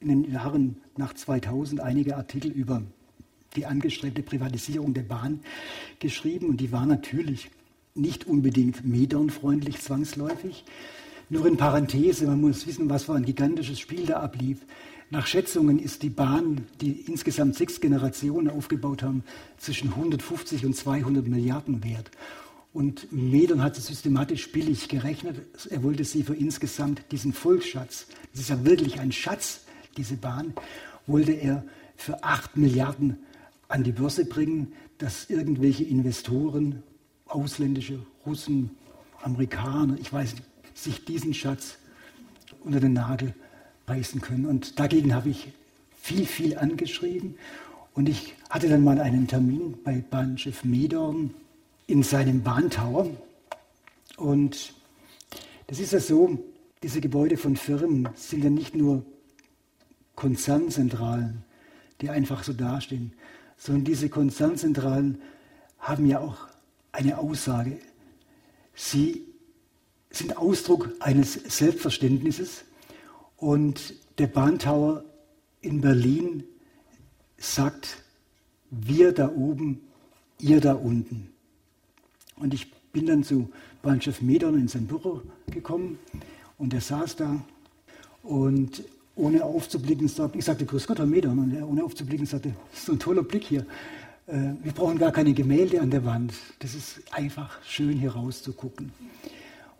in 0.00 0.08
den 0.08 0.32
Jahren 0.32 0.76
nach 0.96 1.14
2000 1.14 1.80
einige 1.80 2.16
Artikel 2.16 2.50
über 2.50 2.82
die 3.56 3.66
angestrebte 3.66 4.22
Privatisierung 4.22 4.94
der 4.94 5.02
Bahn 5.02 5.40
geschrieben 5.98 6.48
und 6.48 6.58
die 6.58 6.72
war 6.72 6.86
natürlich 6.86 7.50
nicht 7.94 8.26
unbedingt 8.26 8.84
Medon-freundlich 8.84 9.80
zwangsläufig, 9.80 10.64
nur 11.28 11.46
in 11.46 11.56
Parenthese, 11.56 12.26
man 12.26 12.40
muss 12.40 12.66
wissen, 12.66 12.88
was 12.88 13.04
für 13.04 13.14
ein 13.14 13.24
gigantisches 13.24 13.80
Spiel 13.80 14.06
da 14.06 14.20
ablief. 14.20 14.58
Nach 15.10 15.26
Schätzungen 15.26 15.80
ist 15.80 16.02
die 16.02 16.10
Bahn, 16.10 16.66
die 16.80 16.92
insgesamt 16.92 17.56
sechs 17.56 17.80
Generationen 17.80 18.48
aufgebaut 18.48 19.02
haben, 19.02 19.24
zwischen 19.58 19.90
150 19.90 20.64
und 20.64 20.76
200 20.76 21.26
Milliarden 21.26 21.82
wert. 21.82 22.12
Und 22.72 23.10
Medern 23.10 23.62
hat 23.62 23.74
sie 23.74 23.80
systematisch 23.80 24.52
billig 24.52 24.88
gerechnet. 24.88 25.36
Er 25.70 25.82
wollte 25.82 26.04
sie 26.04 26.22
für 26.22 26.34
insgesamt 26.34 27.02
diesen 27.10 27.32
Volksschatz, 27.32 28.06
das 28.32 28.42
ist 28.42 28.50
ja 28.50 28.64
wirklich 28.64 29.00
ein 29.00 29.12
Schatz, 29.12 29.62
diese 29.96 30.16
Bahn, 30.16 30.54
wollte 31.06 31.32
er 31.32 31.64
für 31.96 32.22
8 32.22 32.56
Milliarden 32.56 33.18
an 33.68 33.82
die 33.82 33.92
Börse 33.92 34.24
bringen, 34.24 34.72
dass 34.98 35.28
irgendwelche 35.30 35.84
Investoren, 35.84 36.82
ausländische 37.26 37.98
Russen, 38.24 38.70
Amerikaner, 39.22 39.96
ich 40.00 40.12
weiß 40.12 40.34
nicht, 40.34 40.44
sich 40.74 41.04
diesen 41.04 41.34
Schatz 41.34 41.78
unter 42.60 42.80
den 42.80 42.92
Nagel 42.92 43.34
reißen 43.86 44.20
können. 44.20 44.46
Und 44.46 44.78
dagegen 44.78 45.14
habe 45.14 45.30
ich 45.30 45.52
viel, 46.00 46.26
viel 46.26 46.58
angeschrieben. 46.58 47.36
Und 47.94 48.08
ich 48.08 48.34
hatte 48.50 48.68
dann 48.68 48.84
mal 48.84 49.00
einen 49.00 49.26
Termin 49.26 49.78
bei 49.82 50.04
Bahnchef 50.10 50.64
Medorn 50.64 51.34
in 51.86 52.02
seinem 52.02 52.42
Bahntower. 52.42 53.08
Und 54.16 54.74
das 55.66 55.80
ist 55.80 55.92
ja 55.92 56.00
so, 56.00 56.38
diese 56.82 57.00
Gebäude 57.00 57.36
von 57.36 57.56
Firmen 57.56 58.08
sind 58.14 58.44
ja 58.44 58.50
nicht 58.50 58.74
nur 58.74 59.04
Konzernzentralen, 60.14 61.42
die 62.00 62.10
einfach 62.10 62.44
so 62.44 62.52
dastehen, 62.52 63.12
sondern 63.56 63.84
diese 63.84 64.08
Konzernzentralen 64.08 65.20
haben 65.78 66.06
ja 66.06 66.20
auch 66.20 66.48
eine 66.92 67.18
Aussage. 67.18 67.78
Sie 68.74 69.24
sind 70.10 70.36
Ausdruck 70.36 70.90
eines 71.00 71.34
Selbstverständnisses 71.34 72.64
und 73.36 73.94
der 74.18 74.26
Bahntower 74.26 75.04
in 75.60 75.80
Berlin 75.80 76.44
sagt, 77.38 78.02
wir 78.70 79.12
da 79.12 79.28
oben, 79.28 79.80
ihr 80.40 80.60
da 80.60 80.74
unten. 80.74 81.28
Und 82.36 82.54
ich 82.54 82.72
bin 82.92 83.06
dann 83.06 83.24
zu 83.24 83.50
Bahnchef 83.82 84.20
Medon 84.22 84.58
in 84.58 84.68
sein 84.68 84.86
Büro 84.86 85.22
gekommen 85.48 85.98
und 86.58 86.72
er 86.74 86.80
saß 86.80 87.16
da 87.16 87.44
und 88.22 88.82
ohne 89.16 89.44
aufzublicken 89.44 90.08
sagte, 90.08 90.38
ich 90.38 90.44
sagte, 90.44 90.66
Grüß 90.66 90.86
Gott, 90.86 90.98
Herr 90.98 91.06
Medon, 91.06 91.38
und 91.38 91.54
er 91.54 91.68
ohne 91.68 91.82
aufzublicken 91.82 92.26
sagte, 92.26 92.54
so 92.72 92.92
ein 92.92 92.98
toller 92.98 93.22
Blick 93.22 93.44
hier. 93.44 93.66
Äh, 94.26 94.52
wir 94.62 94.72
brauchen 94.72 94.98
gar 94.98 95.10
keine 95.10 95.32
Gemälde 95.32 95.80
an 95.80 95.90
der 95.90 96.04
Wand. 96.04 96.34
Das 96.58 96.74
ist 96.74 97.00
einfach 97.10 97.58
schön 97.64 97.98
hier 97.98 98.12
rauszugucken. 98.12 98.92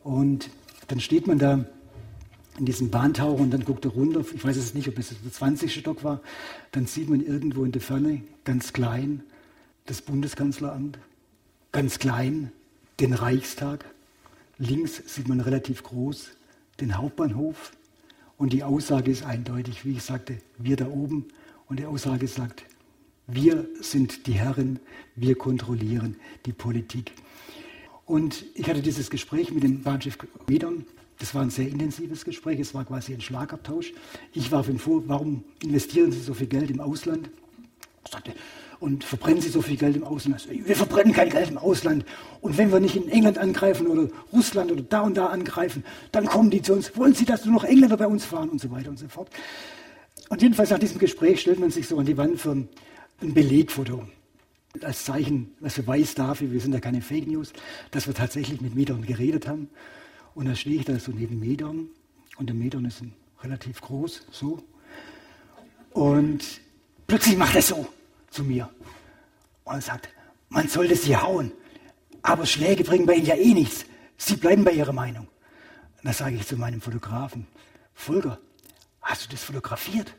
Und 0.03 0.51
dann 0.89 1.01
steht 1.01 1.27
man 1.27 1.39
da 1.39 1.65
in 2.59 2.65
diesem 2.65 2.91
Bahntaucher 2.91 3.41
und 3.41 3.51
dann 3.51 3.65
guckt 3.65 3.85
er 3.85 3.91
runter. 3.91 4.25
Ich 4.35 4.45
weiß 4.45 4.57
es 4.57 4.73
nicht, 4.73 4.89
ob 4.89 4.99
es 4.99 5.11
der 5.23 5.33
20. 5.33 5.75
Stock 5.75 6.03
war. 6.03 6.21
Dann 6.73 6.87
sieht 6.87 7.11
man 7.11 7.25
irgendwo 7.25 7.65
in 7.65 7.73
der 7.73 7.83
Ferne, 7.83 8.23
ganz 8.45 8.73
klein, 8.73 9.23
das 9.85 10.01
Bundeskanzleramt. 10.01 10.99
Ganz 11.73 11.99
klein, 11.99 12.53
den 13.01 13.13
Reichstag. 13.13 13.85
Links 14.57 15.03
sieht 15.07 15.29
man 15.29 15.41
relativ 15.41 15.83
groß 15.83 16.31
den 16.81 16.97
Hauptbahnhof. 16.97 17.73
Und 18.39 18.53
die 18.53 18.63
Aussage 18.63 19.11
ist 19.11 19.25
eindeutig, 19.25 19.85
wie 19.85 19.93
ich 19.93 20.03
sagte, 20.03 20.39
wir 20.59 20.77
da 20.77 20.87
oben. 20.87 21.27
Und 21.69 21.81
die 21.81 21.87
Aussage 21.87 22.29
sagt, 22.29 22.65
wir 23.27 23.67
sind 23.81 24.27
die 24.27 24.35
Herren, 24.35 24.79
wir 25.17 25.37
kontrollieren 25.37 26.17
die 26.45 26.53
Politik. 26.53 27.13
Und 28.05 28.45
ich 28.55 28.69
hatte 28.69 28.83
dieses 28.83 29.11
Gespräch 29.11 29.51
mit 29.51 29.65
dem 29.65 29.83
Bahnchef 29.83 30.19
Medern. 30.47 30.87
Das 31.19 31.35
war 31.35 31.43
ein 31.43 31.51
sehr 31.51 31.69
intensives 31.69 32.25
Gespräch. 32.25 32.61
Es 32.61 32.75
war 32.75 32.85
quasi 32.85 33.15
ein 33.15 33.21
Schlagabtausch. 33.21 33.93
Ich 34.33 34.53
warf 34.53 34.69
ihm 34.69 34.79
vor, 34.79 35.03
warum 35.09 35.43
investieren 35.63 36.13
Sie 36.13 36.21
so 36.21 36.35
viel 36.35 36.47
Geld 36.47 36.71
im 36.71 36.81
Ausland? 36.81 37.31
Er 38.05 38.11
sagte, 38.11 38.35
und 38.79 39.05
verbrennen 39.05 39.41
Sie 39.41 39.49
so 39.49 39.63
viel 39.63 39.77
Geld 39.77 39.97
im 39.97 40.05
Ausland? 40.05 40.47
Wir 40.51 40.77
verbrennen 40.77 41.13
kein 41.13 41.31
Geld 41.31 41.49
im 41.49 41.59
Ausland. 41.59 42.05
Und 42.41 42.59
wenn 42.59 42.71
wir 42.71 42.81
nicht 42.81 42.97
in 42.97 43.09
England 43.09 43.39
angreifen 43.39 43.87
oder 43.87 44.09
Russland 44.33 44.71
oder 44.71 44.83
da 44.83 45.01
und 45.01 45.17
da 45.17 45.27
angreifen, 45.27 45.85
dann 46.13 46.27
kommen 46.27 46.51
die 46.51 46.63
zu 46.63 46.75
uns. 46.75 46.97
Wollen 46.97 47.15
Sie, 47.15 47.25
dass 47.25 47.45
nur 47.45 47.55
noch 47.55 47.65
Engländer 47.65 47.97
bei 47.97 48.07
uns 48.07 48.25
fahren 48.25 48.51
und 48.51 48.61
so 48.61 48.71
weiter 48.71 48.91
und 48.91 48.99
so 48.99 49.09
fort. 49.09 49.31
Und 50.29 50.43
jedenfalls 50.43 50.71
nach 50.71 50.79
diesem 50.79 50.99
Gespräch 50.99 51.41
stellt 51.41 51.59
man 51.59 51.71
sich 51.71 51.89
so 51.89 51.99
an 51.99 52.07
die 52.07 52.17
Wand 52.17 52.41
für 52.41 52.51
ein 52.51 52.69
Belegfoto. 53.21 54.07
Als 54.83 55.05
Zeichen, 55.05 55.55
als 55.63 55.77
Beweis 55.77 56.15
dafür, 56.15 56.53
wir 56.53 56.61
sind 56.61 56.75
ja 56.75 56.81
keine 56.81 57.01
Fake 57.01 57.27
News, 57.27 57.55
dass 57.93 58.07
wir 58.07 58.15
tatsächlich 58.15 58.61
mit 58.61 58.75
Medon 58.75 59.07
geredet 59.07 59.49
haben. 59.49 59.71
Und 60.35 60.47
da 60.47 60.55
stehe 60.55 60.77
ich 60.77 60.85
da 60.85 60.99
so 60.99 61.13
neben 61.13 61.41
Medon 61.41 61.89
und 62.37 62.49
der 62.49 62.55
Medon 62.55 62.85
ist 62.85 63.03
relativ 63.43 63.81
groß, 63.81 64.27
so. 64.31 64.63
Und 65.93 66.61
plötzlich 67.07 67.39
macht 67.39 67.55
er 67.55 67.63
so 67.63 67.87
zu 68.31 68.45
mir 68.45 68.71
und 69.65 69.83
sagt, 69.83 70.09
man 70.49 70.69
sollte 70.69 70.97
sie 70.97 71.17
hauen, 71.17 71.53
aber 72.23 72.47
Schläge 72.47 72.85
bringen 72.85 73.07
bei 73.07 73.15
ihnen 73.15 73.27
ja 73.27 73.37
eh 73.37 73.55
nichts. 73.55 73.87
Sie 74.17 74.37
bleiben 74.37 74.65
bei 74.65 74.73
ihrer 74.73 74.93
Meinung. 74.93 75.29
Da 76.03 76.13
sage 76.13 76.37
ich 76.37 76.47
zu 76.47 76.57
meinem 76.57 76.81
Fotografen, 76.81 77.47
Volker, 77.95 78.39
hast 79.03 79.25
du 79.25 79.31
das 79.31 79.43
fotografiert? 79.43 80.15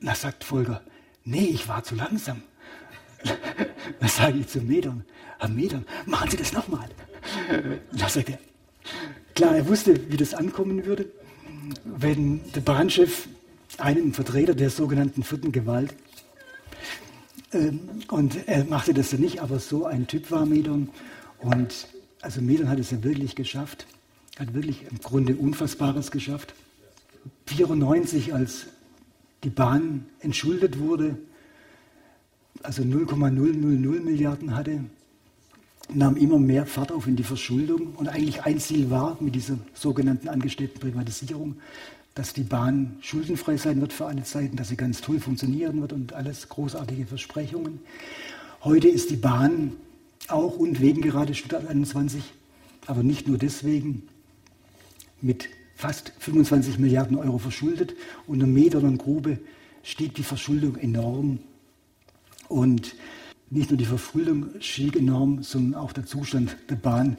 Und 0.00 0.06
da 0.06 0.14
sagt 0.14 0.44
Volker, 0.44 0.82
nee, 1.24 1.46
ich 1.46 1.66
war 1.68 1.82
zu 1.82 1.94
langsam. 1.94 2.42
Da 4.00 4.08
sage 4.08 4.38
ich 4.38 4.48
zu 4.48 4.60
Metern, 4.60 5.04
Herr 5.38 5.48
Metern, 5.48 5.86
machen 6.06 6.28
Sie 6.28 6.36
das 6.36 6.52
nochmal. 6.52 6.88
Da 7.92 8.08
sagt 8.08 8.30
er, 8.30 8.38
klar, 9.34 9.56
er 9.56 9.68
wusste, 9.68 10.10
wie 10.10 10.16
das 10.16 10.34
ankommen 10.34 10.84
würde, 10.84 11.06
wenn 11.84 12.40
der 12.52 12.60
Bahnchef 12.60 13.28
einen 13.78 14.12
Vertreter 14.12 14.54
der 14.54 14.70
sogenannten 14.70 15.22
vierten 15.22 15.52
Gewalt 15.52 15.94
und 18.08 18.48
er 18.48 18.64
machte 18.64 18.92
das 18.92 19.12
ja 19.12 19.18
nicht, 19.18 19.40
aber 19.40 19.58
so 19.58 19.86
ein 19.86 20.06
Typ 20.06 20.30
war 20.30 20.46
Medon. 20.46 20.88
Und 21.38 21.88
also 22.20 22.40
Medon 22.40 22.68
hat 22.68 22.78
es 22.78 22.90
ja 22.90 23.02
wirklich 23.04 23.36
geschafft, 23.36 23.86
hat 24.38 24.54
wirklich 24.54 24.84
im 24.90 25.00
Grunde 25.00 25.36
Unfassbares 25.36 26.10
geschafft. 26.10 26.54
94, 27.46 28.34
als 28.34 28.66
die 29.44 29.50
Bahn 29.50 30.06
entschuldet 30.20 30.78
wurde, 30.78 31.18
also 32.62 32.82
0,000 32.82 34.04
Milliarden 34.04 34.56
hatte, 34.56 34.80
nahm 35.92 36.16
immer 36.16 36.38
mehr 36.38 36.66
Fahrt 36.66 36.90
auf 36.90 37.06
in 37.06 37.16
die 37.16 37.22
Verschuldung. 37.22 37.94
Und 37.94 38.08
eigentlich 38.08 38.42
ein 38.42 38.58
Ziel 38.58 38.90
war 38.90 39.16
mit 39.20 39.34
dieser 39.34 39.58
sogenannten 39.74 40.28
angestrebten 40.28 40.80
Privatisierung, 40.80 41.56
dass 42.16 42.32
die 42.32 42.44
Bahn 42.44 42.96
schuldenfrei 43.02 43.58
sein 43.58 43.80
wird 43.80 43.92
für 43.92 44.06
alle 44.06 44.24
Zeiten, 44.24 44.56
dass 44.56 44.70
sie 44.70 44.76
ganz 44.76 45.02
toll 45.02 45.20
funktionieren 45.20 45.82
wird 45.82 45.92
und 45.92 46.14
alles 46.14 46.48
großartige 46.48 47.06
Versprechungen. 47.06 47.80
Heute 48.64 48.88
ist 48.88 49.10
die 49.10 49.16
Bahn 49.16 49.72
auch 50.28 50.56
und 50.56 50.80
wegen 50.80 51.02
gerade 51.02 51.34
Stuttgart 51.34 51.68
21, 51.68 52.22
aber 52.86 53.02
nicht 53.02 53.28
nur 53.28 53.36
deswegen, 53.36 54.08
mit 55.20 55.50
fast 55.74 56.12
25 56.18 56.78
Milliarden 56.78 57.18
Euro 57.18 57.36
verschuldet. 57.36 57.94
Unter 58.26 58.46
Meter 58.46 58.82
und 58.82 58.96
Grube 58.96 59.38
stieg 59.82 60.14
die 60.14 60.22
Verschuldung 60.22 60.76
enorm. 60.76 61.38
Und 62.48 62.94
nicht 63.50 63.70
nur 63.70 63.76
die 63.76 63.84
Verschuldung 63.84 64.46
stieg 64.60 64.96
enorm, 64.96 65.42
sondern 65.42 65.78
auch 65.78 65.92
der 65.92 66.06
Zustand 66.06 66.56
der 66.70 66.76
Bahn 66.76 67.18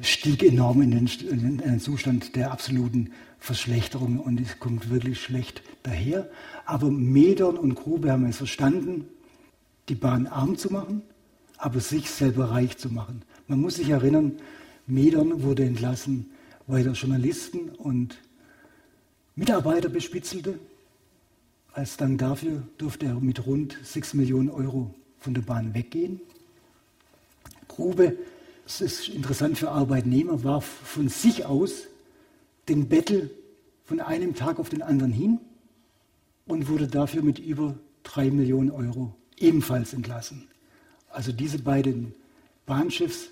stieg 0.00 0.42
enorm 0.42 0.80
in 0.80 0.90
den, 0.92 1.10
in 1.28 1.58
den 1.58 1.80
Zustand 1.80 2.36
der 2.36 2.52
absoluten 2.52 3.10
Verschlechterung 3.40 4.20
und 4.20 4.38
es 4.38 4.60
kommt 4.60 4.90
wirklich 4.90 5.20
schlecht 5.20 5.62
daher. 5.82 6.30
Aber 6.66 6.90
Medern 6.90 7.56
und 7.56 7.74
Grube 7.74 8.12
haben 8.12 8.26
es 8.26 8.36
verstanden, 8.36 9.08
die 9.88 9.94
Bahn 9.94 10.26
arm 10.26 10.56
zu 10.56 10.70
machen, 10.70 11.02
aber 11.56 11.80
sich 11.80 12.10
selber 12.10 12.50
reich 12.50 12.76
zu 12.76 12.90
machen. 12.90 13.22
Man 13.48 13.60
muss 13.60 13.76
sich 13.76 13.88
erinnern, 13.88 14.38
Medern 14.86 15.42
wurde 15.42 15.64
entlassen, 15.64 16.30
weil 16.66 16.86
er 16.86 16.92
Journalisten 16.92 17.70
und 17.70 18.18
Mitarbeiter 19.34 19.88
bespitzelte. 19.88 20.58
Als 21.72 21.96
Dank 21.96 22.18
dafür 22.18 22.62
durfte 22.78 23.06
er 23.06 23.14
mit 23.14 23.46
rund 23.46 23.76
6 23.82 24.14
Millionen 24.14 24.50
Euro 24.50 24.94
von 25.18 25.34
der 25.34 25.42
Bahn 25.42 25.74
weggehen. 25.74 26.20
Grube, 27.68 28.16
das 28.64 28.80
ist 28.80 29.08
interessant 29.08 29.58
für 29.58 29.70
Arbeitnehmer, 29.70 30.44
war 30.44 30.60
von 30.60 31.08
sich 31.08 31.46
aus 31.46 31.86
den 32.70 32.88
Bettel 32.88 33.30
von 33.84 34.00
einem 34.00 34.36
Tag 34.36 34.60
auf 34.60 34.68
den 34.68 34.80
anderen 34.80 35.12
hin 35.12 35.40
und 36.46 36.68
wurde 36.68 36.86
dafür 36.86 37.22
mit 37.22 37.40
über 37.40 37.74
drei 38.04 38.30
Millionen 38.30 38.70
Euro 38.70 39.12
ebenfalls 39.36 39.92
entlassen. 39.92 40.46
Also 41.10 41.32
diese 41.32 41.58
beiden 41.58 42.14
Bahnschiffs 42.66 43.30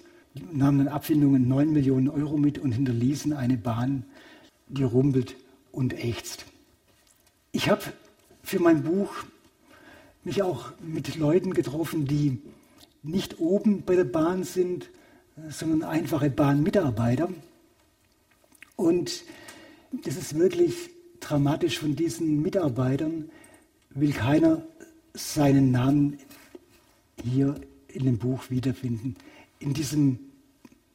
nahmen 0.53 0.79
dann 0.79 0.89
Abfindungen 0.89 1.47
9 1.47 1.73
Millionen 1.73 2.09
Euro 2.09 2.37
mit 2.37 2.59
und 2.59 2.73
hinterließen 2.73 3.33
eine 3.33 3.57
Bahn, 3.57 4.05
die 4.67 4.83
rumpelt 4.83 5.37
und 5.71 5.95
ächzt. 5.95 6.45
Ich 7.53 7.71
habe 7.71 7.83
für 8.43 8.61
mein 8.61 8.83
Buch 8.83 9.13
mich 10.25 10.43
auch 10.43 10.73
mit 10.81 11.17
Leuten 11.17 11.55
getroffen, 11.55 12.07
die 12.07 12.39
nicht 13.05 13.39
oben 13.39 13.85
bei 13.85 13.95
der 13.95 14.05
Bahn 14.05 14.43
sind, 14.43 14.91
sondern 15.49 15.89
einfache 15.89 16.29
Bahnmitarbeiter. 16.29 17.29
Und 18.79 19.25
das 20.05 20.17
ist 20.17 20.39
wirklich 20.39 20.91
dramatisch 21.19 21.81
von 21.81 21.97
diesen 21.97 22.41
Mitarbeitern, 22.43 23.29
will 23.91 24.13
keiner 24.13 24.63
seinen 25.15 25.73
Namen 25.73 26.21
hier 27.25 27.57
in 27.89 28.05
dem 28.05 28.19
Buch 28.19 28.51
wiederfinden. 28.51 29.17
In 29.59 29.75
diesem 29.75 30.21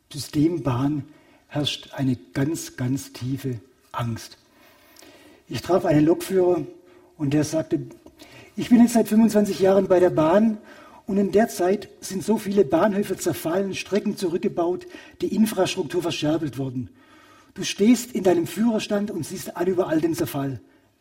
System 0.09 0.63
Bahn 0.63 1.03
herrscht 1.49 1.89
eine 1.91 2.15
ganz, 2.33 2.77
ganz 2.77 3.11
tiefe 3.11 3.59
Angst. 3.91 4.37
Ich 5.49 5.61
traf 5.61 5.83
einen 5.83 6.05
Lokführer 6.05 6.65
und 7.17 7.33
der 7.33 7.43
sagte, 7.43 7.81
ich 8.55 8.69
bin 8.69 8.79
jetzt 8.79 8.93
seit 8.93 9.09
25 9.09 9.59
Jahren 9.59 9.89
bei 9.89 9.99
der 9.99 10.09
Bahn 10.09 10.57
und 11.05 11.17
in 11.17 11.33
der 11.33 11.49
Zeit 11.49 11.89
sind 11.99 12.23
so 12.23 12.37
viele 12.37 12.63
Bahnhöfe 12.63 13.17
zerfallen, 13.17 13.75
Strecken 13.75 14.15
zurückgebaut, 14.15 14.87
die 15.19 15.35
Infrastruktur 15.35 16.01
verscherbelt 16.01 16.57
worden. 16.57 16.89
Du 17.53 17.63
stehst 17.63 18.13
in 18.13 18.23
deinem 18.23 18.47
Führerstand 18.47 19.11
und 19.11 19.25
siehst 19.25 19.51
überall 19.65 20.01
den 20.01 20.15
Zerfall. 20.15 20.59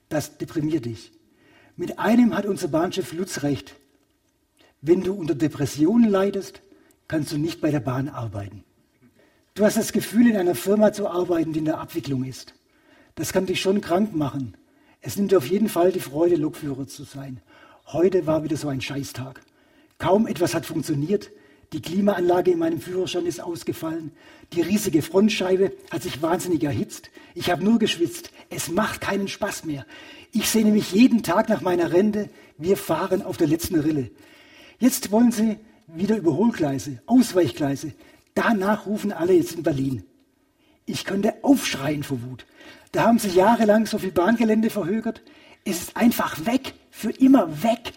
Das 0.09 0.37
deprimiert 0.37 0.85
dich. 0.85 1.13
Mit 1.77 1.99
einem 1.99 2.37
hat 2.37 2.45
unser 2.45 2.69
Bahnchef 2.69 3.13
Lutz 3.13 3.43
recht. 3.43 3.75
Wenn 4.83 5.03
du 5.03 5.15
unter 5.15 5.35
Depressionen 5.35 6.11
leidest, 6.11 6.61
kannst 7.09 7.33
du 7.33 7.39
nicht 7.39 7.61
bei 7.61 7.71
der 7.71 7.81
Bahn 7.81 8.09
arbeiten. 8.09 8.65
Du 9.55 9.65
hast 9.65 9.77
das 9.77 9.93
Gefühl, 9.93 10.29
in 10.29 10.37
einer 10.37 10.55
Firma 10.55 10.93
zu 10.93 11.09
arbeiten, 11.09 11.53
die 11.53 11.61
in 11.61 11.65
der 11.65 11.79
Abwicklung 11.79 12.25
ist. 12.25 12.55
Das 13.15 13.33
kann 13.33 13.47
dich 13.47 13.61
schon 13.61 13.81
krank 13.81 14.15
machen. 14.15 14.57
Es 15.01 15.17
nimmt 15.17 15.33
dir 15.33 15.39
auf 15.39 15.47
jeden 15.47 15.69
Fall 15.69 15.93
die 15.93 16.01
Freude, 16.01 16.37
Lokführer 16.37 16.87
zu 16.87 17.05
sein. 17.05 17.41
Heute 17.87 18.27
war 18.27 18.45
wieder 18.45 18.57
so 18.57 18.69
ein 18.69 18.81
Scheißtag. 18.81 19.43
Kaum 19.99 20.27
etwas 20.27 20.55
hat 20.55 20.67
funktioniert. 20.67 21.31
Die 21.73 21.81
Klimaanlage 21.81 22.51
in 22.51 22.59
meinem 22.59 22.81
Führerschein 22.81 23.25
ist 23.25 23.41
ausgefallen. 23.41 24.13
Die 24.53 24.61
riesige 24.61 25.01
Frontscheibe 25.01 25.73
hat 25.91 26.03
sich 26.03 26.21
wahnsinnig 26.21 26.63
erhitzt. 26.63 27.11
Ich 27.35 27.51
habe 27.51 27.65
nur 27.65 27.79
geschwitzt. 27.79 28.31
Es 28.51 28.69
macht 28.69 29.01
keinen 29.01 29.29
Spaß 29.29 29.65
mehr. 29.65 29.87
Ich 30.33 30.51
sehne 30.51 30.71
mich 30.71 30.93
jeden 30.93 31.23
Tag 31.23 31.49
nach 31.49 31.63
meiner 31.63 31.93
Rente. 31.93 32.29
Wir 32.59 32.77
fahren 32.77 33.23
auf 33.23 33.39
der 33.39 33.47
letzten 33.47 33.81
Rille. 33.81 34.11
Jetzt 34.79 35.11
wollen 35.11 35.33
sie 35.33 35.57
wieder 35.87 36.17
Überholgleise, 36.17 37.01
Ausweichgleise. 37.07 37.93
Danach 38.35 38.87
rufen 38.87 39.13
alle 39.13 39.33
jetzt 39.33 39.55
in 39.55 39.63
Berlin. 39.63 40.05
Ich 40.85 41.05
könnte 41.05 41.35
aufschreien 41.43 42.03
vor 42.03 42.23
Wut. 42.23 42.45
Da 42.93 43.05
haben 43.05 43.19
sie 43.19 43.31
jahrelang 43.31 43.87
so 43.87 43.97
viel 43.99 44.13
Bahngelände 44.13 44.69
verhögert. 44.69 45.23
Es 45.65 45.81
ist 45.81 45.97
einfach 45.97 46.45
weg, 46.45 46.75
für 46.91 47.11
immer 47.11 47.63
weg. 47.63 47.93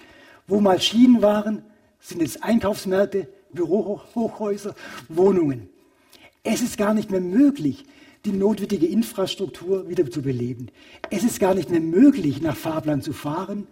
Wo 0.48 0.62
mal 0.62 0.80
Schienen 0.80 1.22
waren, 1.22 1.64
sind 2.00 2.22
jetzt 2.22 2.44
Einkaufsmärkte, 2.44 3.28
Bürohochhäuser, 3.56 4.76
Wohnungen. 5.10 5.70
Es 6.44 6.62
ist 6.62 6.78
gar 6.78 6.94
nicht 6.94 7.10
mehr 7.10 7.22
möglich, 7.22 7.86
die 8.26 8.32
notwendige 8.32 8.88
Infrastruktur 8.88 9.90
wieder 9.90 10.10
zu 10.10 10.22
beleben. 10.22 10.68
Es 11.10 11.24
ist 11.24 11.40
gar 11.40 11.56
nicht 11.56 11.70
mehr 11.70 11.80
möglich, 11.80 12.42
nach 12.42 12.56
Fahrplan 12.56 13.02
zu 13.02 13.14
fahren 13.14 13.68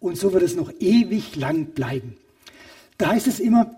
und 0.00 0.16
so 0.16 0.32
wird 0.32 0.42
es 0.42 0.56
noch 0.56 0.72
ewig 0.80 1.36
lang 1.36 1.66
bleiben. 1.66 2.16
Da 2.98 3.10
heißt 3.10 3.26
es 3.26 3.40
immer, 3.40 3.76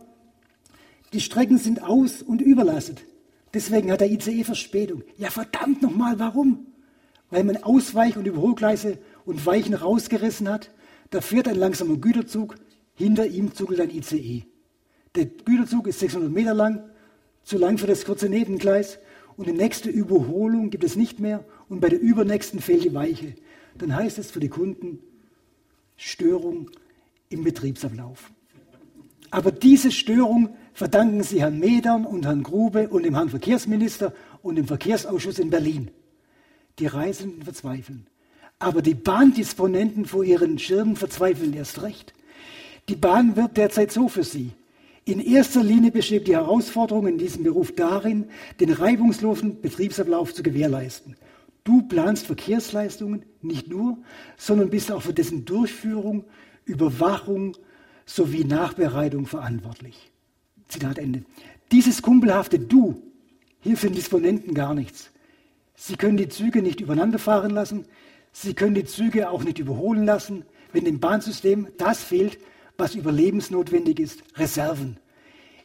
die 1.13 1.21
Strecken 1.21 1.59
sind 1.59 1.83
aus 1.83 2.23
und 2.23 2.41
überlastet. 2.41 3.05
Deswegen 3.53 3.91
hat 3.91 4.01
der 4.01 4.11
ICE 4.11 4.45
Verspätung. 4.45 5.03
Ja, 5.19 5.31
verdammt 5.31 5.83
nochmal, 5.83 6.19
warum? 6.19 6.67
Weil 7.31 7.45
man 7.45 7.57
Ausweich- 7.57 8.17
und 8.17 8.27
Überholgleise 8.27 8.99
und 9.25 9.45
Weichen 9.45 9.75
rausgerissen 9.75 10.49
hat. 10.49 10.71
Da 11.11 11.21
fährt 11.21 11.49
ein 11.49 11.57
langsamer 11.57 11.97
Güterzug, 11.97 12.57
hinter 12.95 13.27
ihm 13.27 13.55
zuckelt 13.55 13.81
ein 13.81 13.91
ICE. 13.91 14.45
Der 15.17 15.27
Güterzug 15.27 15.89
ist 15.89 15.99
600 16.01 16.31
Meter 16.31 16.55
lang, 16.55 16.85
zu 17.43 17.59
lang 17.59 17.79
für 17.79 17.87
das 17.87 18.05
kurze 18.05 18.29
Nebengleis. 18.29 18.99
Und 19.37 19.49
die 19.49 19.53
nächste 19.53 19.91
Überholung 19.91 20.71
gibt 20.71 20.85
es 20.85 20.97
nicht 20.97 21.19
mehr. 21.19 21.45
Und 21.69 21.81
bei 21.81 21.89
der 21.89 22.01
übernächsten 22.01 22.61
fehlt 22.61 22.85
die 22.85 22.95
Weiche. 22.95 23.35
Dann 23.77 23.95
heißt 23.95 24.19
es 24.19 24.31
für 24.31 24.41
die 24.41 24.49
Kunden 24.49 25.01
Störung 25.97 26.71
im 27.29 27.45
Betriebsablauf. 27.45 28.31
Aber 29.31 29.53
diese 29.53 29.91
Störung 29.91 30.57
verdanken 30.73 31.23
sie 31.23 31.41
Herrn 31.41 31.59
Medern 31.59 32.05
und 32.05 32.25
Herrn 32.27 32.43
Grube 32.43 32.89
und 32.89 33.05
dem 33.05 33.15
Herrn 33.15 33.31
Verkehrsminister 33.31 34.13
und 34.43 34.57
dem 34.57 34.67
Verkehrsausschuss 34.67 35.39
in 35.39 35.51
Berlin. 35.51 35.91
Die 36.79 36.87
Reisenden 36.87 37.43
verzweifeln. 37.43 38.07
Aber 38.59 38.83
die 38.83 38.95
Bahndisponenten 38.95 40.07
vor 40.07 40.25
ihren 40.25 40.59
Schirmen 40.59 40.97
verzweifeln 40.97 41.55
erst 41.55 41.83
recht. 41.83 42.13
Die 42.89 42.97
Bahn 42.97 43.37
wird 43.37 43.57
derzeit 43.57 43.93
so 43.93 44.09
für 44.09 44.25
sie. 44.25 44.53
In 45.05 45.21
erster 45.21 45.63
Linie 45.63 45.91
besteht 45.91 46.29
die 46.29 46.37
Herausforderung 46.37 47.07
in 47.07 47.19
diesem 47.19 47.43
Beruf 47.43 47.75
darin, 47.75 48.27
den 48.61 48.71
reibungslosen 48.71 49.61
Betriebsablauf 49.61 50.35
zu 50.35 50.43
gewährleisten. 50.43 51.17
Du 51.65 51.83
planst 51.83 52.27
Verkehrsleistungen 52.27 53.25
nicht 53.43 53.69
nur, 53.69 53.99
sondern 54.37 54.71
bist 54.71 54.93
auch 54.93 55.03
für 55.03 55.13
dessen 55.13 55.45
Durchführung, 55.45 56.25
Überwachung 56.65 57.57
sowie 58.07 58.45
Nachbereitung 58.45 59.27
verantwortlich. 59.27 60.11
Zitat 60.69 60.99
Ende. 60.99 61.25
Dieses 61.73 62.03
kumpelhafte 62.03 62.59
Du 62.59 63.03
hilft 63.61 63.85
den 63.85 63.93
Disponenten 63.95 64.55
gar 64.55 64.75
nichts. 64.75 65.11
Sie 65.75 65.97
können 65.97 66.17
die 66.17 66.29
Züge 66.29 66.63
nicht 66.63 66.81
übereinander 66.81 67.19
fahren 67.19 67.51
lassen, 67.51 67.87
sie 68.33 68.55
können 68.55 68.75
die 68.75 68.85
Züge 68.85 69.31
auch 69.31 69.45
nicht 69.45 69.59
überholen 69.59 70.05
lassen, 70.05 70.45
wenn 70.73 70.85
dem 70.85 71.01
Bahnsystem 71.01 71.69
das 71.79 72.03
fehlt, 72.03 72.39
was 72.81 72.95
überlebensnotwendig 72.95 74.01
ist, 74.01 74.23
Reserven. 74.37 74.97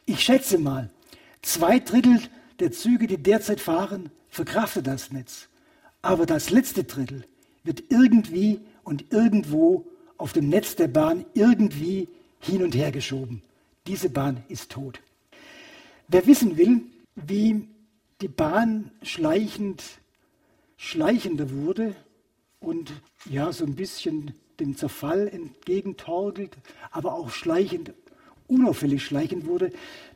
Ich 0.04 0.20
schätze 0.20 0.58
mal, 0.58 0.90
zwei 1.42 1.80
Drittel 1.80 2.20
der 2.60 2.70
Züge, 2.70 3.06
die 3.06 3.16
derzeit 3.16 3.60
fahren, 3.60 4.10
verkraftet 4.28 4.86
das 4.86 5.10
Netz. 5.10 5.48
Aber 6.02 6.26
das 6.26 6.50
letzte 6.50 6.84
Drittel 6.84 7.24
wird 7.64 7.84
irgendwie 7.88 8.60
und 8.84 9.12
irgendwo 9.12 9.86
auf 10.18 10.32
dem 10.32 10.48
Netz 10.48 10.76
der 10.76 10.88
Bahn 10.88 11.24
irgendwie 11.34 12.08
hin 12.38 12.62
und 12.62 12.74
her 12.74 12.92
geschoben. 12.92 13.42
Diese 13.86 14.10
Bahn 14.10 14.44
ist 14.48 14.70
tot. 14.70 15.00
Wer 16.08 16.26
wissen 16.26 16.56
will, 16.56 16.82
wie 17.16 17.66
die 18.20 18.28
Bahn 18.28 18.90
schleichend 19.02 19.82
schleichender 20.76 21.50
wurde 21.50 21.96
und 22.60 22.92
ja, 23.28 23.52
so 23.52 23.64
ein 23.64 23.74
bisschen 23.74 24.34
dem 24.60 24.76
Zerfall 24.76 25.28
entgegentorkelt, 25.28 26.56
aber 26.90 27.14
auch 27.14 27.30
schleichend, 27.30 27.92
unauffällig 28.48 29.04
schleichend 29.04 29.46
wurde, 29.46 29.72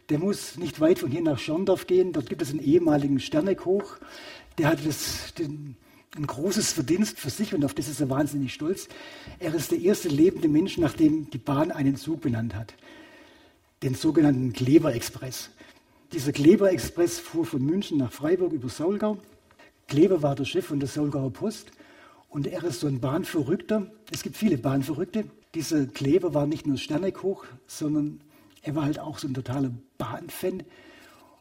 der 0.08 0.18
muss 0.18 0.56
nicht 0.56 0.80
weit 0.80 0.98
von 0.98 1.10
hier 1.10 1.22
nach 1.22 1.38
Schorndorf 1.38 1.86
gehen. 1.86 2.12
Dort 2.12 2.28
gibt 2.28 2.42
es 2.42 2.50
einen 2.50 2.60
ehemaligen 2.60 3.20
Sternekoch, 3.20 3.98
der 4.58 4.68
hat 4.68 4.84
das, 4.84 5.34
den, 5.34 5.76
ein 6.16 6.26
großes 6.26 6.72
Verdienst 6.72 7.18
für 7.18 7.30
sich 7.30 7.54
und 7.54 7.64
auf 7.64 7.74
das 7.74 7.88
ist 7.88 8.00
er 8.00 8.10
wahnsinnig 8.10 8.52
stolz. 8.52 8.88
Er 9.38 9.54
ist 9.54 9.70
der 9.70 9.78
erste 9.78 10.08
lebende 10.08 10.48
Mensch, 10.48 10.78
nachdem 10.78 11.30
die 11.30 11.38
Bahn 11.38 11.70
einen 11.70 11.96
Zug 11.96 12.20
benannt 12.20 12.54
hat, 12.54 12.74
den 13.82 13.94
sogenannten 13.94 14.52
Kleber-Express. 14.52 15.50
Dieser 16.12 16.32
Kleber-Express 16.32 17.20
fuhr 17.20 17.46
von 17.46 17.64
München 17.64 17.98
nach 17.98 18.12
Freiburg 18.12 18.52
über 18.52 18.68
Saulgau. 18.68 19.18
Kleber 19.86 20.22
war 20.22 20.34
der 20.34 20.44
Chef 20.44 20.66
von 20.66 20.80
der 20.80 20.88
Saulgauer 20.88 21.32
Post 21.32 21.70
und 22.30 22.46
er 22.46 22.62
ist 22.62 22.80
so 22.80 22.86
ein 22.86 23.00
Bahnverrückter. 23.00 23.90
Es 24.10 24.22
gibt 24.22 24.36
viele 24.36 24.56
Bahnverrückte. 24.56 25.24
Dieser 25.54 25.86
Kleber 25.86 26.32
war 26.32 26.46
nicht 26.46 26.64
nur 26.64 26.78
Sternekoch, 26.78 27.44
sondern 27.66 28.20
er 28.62 28.76
war 28.76 28.84
halt 28.84 29.00
auch 29.00 29.18
so 29.18 29.26
ein 29.26 29.34
totaler 29.34 29.72
Bahnfan. 29.98 30.62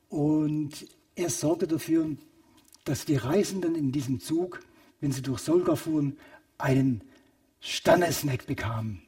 Und 0.09 0.87
er 1.15 1.29
sorgte 1.29 1.67
dafür, 1.67 2.09
dass 2.85 3.05
die 3.05 3.17
Reisenden 3.17 3.75
in 3.75 3.91
diesem 3.91 4.19
Zug, 4.19 4.61
wenn 4.99 5.11
sie 5.11 5.21
durch 5.21 5.41
Solga 5.41 5.75
fuhren, 5.75 6.17
einen 6.57 7.03
Sternesnack 7.59 8.47
bekamen. 8.47 9.03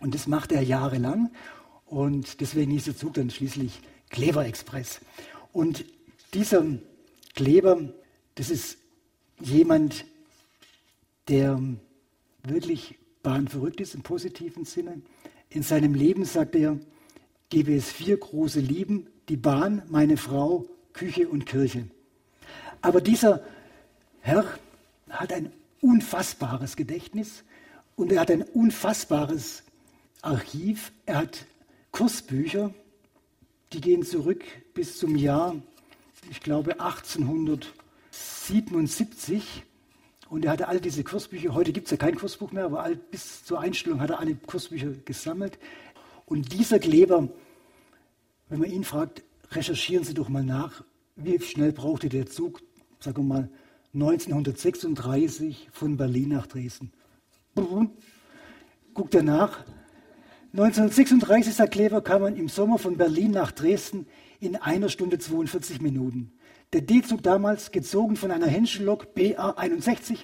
Und 0.00 0.14
das 0.14 0.26
machte 0.26 0.56
er 0.56 0.62
jahrelang. 0.62 1.30
Und 1.86 2.40
deswegen 2.40 2.72
hieß 2.72 2.86
der 2.86 2.96
Zug 2.96 3.14
dann 3.14 3.30
schließlich 3.30 3.80
Kleber 4.08 4.44
Express. 4.44 5.00
Und 5.52 5.84
dieser 6.34 6.64
Kleber, 7.34 7.92
das 8.34 8.50
ist 8.50 8.78
jemand, 9.40 10.04
der 11.30 11.58
wirklich 12.42 12.98
bahnverrückt 13.22 13.80
ist 13.80 13.94
im 13.94 14.02
positiven 14.02 14.66
Sinne. 14.66 15.00
In 15.48 15.62
seinem 15.62 15.94
Leben 15.94 16.24
sagt 16.24 16.56
er, 16.56 16.80
gebe 17.48 17.74
es 17.74 17.90
vier 17.90 18.16
große 18.16 18.60
Lieben, 18.60 19.08
die 19.28 19.36
Bahn, 19.36 19.82
meine 19.88 20.16
Frau, 20.16 20.66
Küche 20.92 21.28
und 21.28 21.46
Kirche. 21.46 21.88
Aber 22.82 23.00
dieser 23.00 23.44
Herr 24.20 24.44
hat 25.08 25.32
ein 25.32 25.52
unfassbares 25.80 26.74
Gedächtnis 26.76 27.44
und 27.96 28.12
er 28.12 28.20
hat 28.20 28.30
ein 28.30 28.42
unfassbares 28.42 29.62
Archiv. 30.22 30.92
Er 31.06 31.18
hat 31.18 31.46
Kursbücher, 31.92 32.74
die 33.72 33.80
gehen 33.80 34.02
zurück 34.02 34.44
bis 34.74 34.98
zum 34.98 35.14
Jahr, 35.16 35.54
ich 36.30 36.40
glaube, 36.40 36.80
1877. 36.80 39.64
Und 40.30 40.44
er 40.44 40.52
hatte 40.52 40.68
all 40.68 40.80
diese 40.80 41.02
Kursbücher, 41.02 41.54
heute 41.54 41.72
gibt 41.72 41.88
es 41.88 41.90
ja 41.90 41.96
kein 41.96 42.14
Kursbuch 42.14 42.52
mehr, 42.52 42.66
aber 42.66 42.88
bis 43.10 43.44
zur 43.44 43.58
Einstellung 43.58 44.00
hat 44.00 44.10
er 44.10 44.20
alle 44.20 44.36
Kursbücher 44.36 44.92
gesammelt. 45.04 45.58
Und 46.24 46.52
dieser 46.52 46.78
Kleber, 46.78 47.28
wenn 48.48 48.60
man 48.60 48.70
ihn 48.70 48.84
fragt, 48.84 49.24
recherchieren 49.50 50.04
Sie 50.04 50.14
doch 50.14 50.28
mal 50.28 50.44
nach, 50.44 50.84
wie 51.16 51.40
schnell 51.40 51.72
brauchte 51.72 52.08
der 52.08 52.26
Zug, 52.26 52.62
sagen 53.00 53.24
wir 53.24 53.34
mal, 53.34 53.50
1936 53.92 55.68
von 55.72 55.96
Berlin 55.96 56.28
nach 56.28 56.46
Dresden. 56.46 56.92
Guckt 58.94 59.14
er 59.16 59.24
nach. 59.24 59.64
1936, 60.52 61.54
sagt 61.54 61.72
Kleber, 61.72 62.02
kam 62.02 62.22
man 62.22 62.36
im 62.36 62.48
Sommer 62.48 62.78
von 62.78 62.96
Berlin 62.96 63.32
nach 63.32 63.50
Dresden 63.50 64.06
in 64.38 64.54
einer 64.54 64.90
Stunde 64.90 65.18
42 65.18 65.80
Minuten. 65.80 66.30
Der 66.72 66.82
D-Zug 66.82 67.24
damals, 67.24 67.72
gezogen 67.72 68.14
von 68.14 68.30
einer 68.30 68.46
Henschellok 68.46 69.12
BA 69.12 69.54
61, 69.56 70.22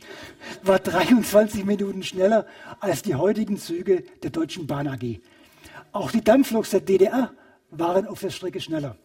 war 0.62 0.78
23 0.78 1.64
Minuten 1.64 2.04
schneller 2.04 2.46
als 2.78 3.02
die 3.02 3.16
heutigen 3.16 3.56
Züge 3.56 4.04
der 4.22 4.30
Deutschen 4.30 4.68
Bahn 4.68 4.86
AG. 4.86 5.18
Auch 5.90 6.12
die 6.12 6.22
Dampfloks 6.22 6.70
der 6.70 6.82
DDR 6.82 7.32
waren 7.70 8.06
auf 8.06 8.20
der 8.20 8.30
Strecke 8.30 8.60
schneller. 8.60 8.96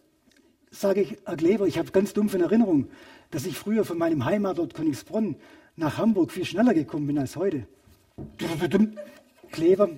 Sage 0.70 1.00
ich, 1.00 1.18
Herr 1.24 1.36
Kleber, 1.36 1.66
ich 1.66 1.78
habe 1.78 1.90
ganz 1.90 2.12
dumpf 2.12 2.34
in 2.34 2.42
Erinnerung, 2.42 2.86
dass 3.32 3.44
ich 3.44 3.58
früher 3.58 3.84
von 3.84 3.98
meinem 3.98 4.24
Heimatort 4.24 4.74
Königsbronn 4.74 5.34
nach 5.74 5.98
Hamburg 5.98 6.30
viel 6.30 6.44
schneller 6.44 6.74
gekommen 6.74 7.08
bin 7.08 7.18
als 7.18 7.34
heute. 7.34 7.66
Kleber, 9.50 9.90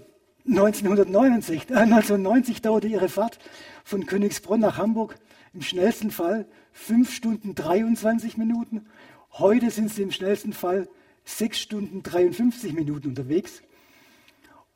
1969, 0.47 1.69
äh, 1.69 1.75
1990 1.75 2.63
dauerte 2.63 2.87
Ihre 2.87 3.11
Fahrt 3.11 3.39
von 3.85 4.07
Königsbronn 4.07 4.61
nach 4.61 4.79
Hamburg 4.79 5.19
im 5.55 5.63
schnellsten 5.63 6.11
Fall 6.11 6.47
5 6.73 7.13
Stunden 7.13 7.55
23 7.55 8.37
Minuten. 8.37 8.87
Heute 9.33 9.71
sind 9.71 9.91
Sie 9.91 10.03
im 10.03 10.11
schnellsten 10.11 10.53
Fall 10.53 10.89
6 11.25 11.59
Stunden 11.59 12.03
53 12.03 12.73
Minuten 12.73 13.09
unterwegs. 13.09 13.63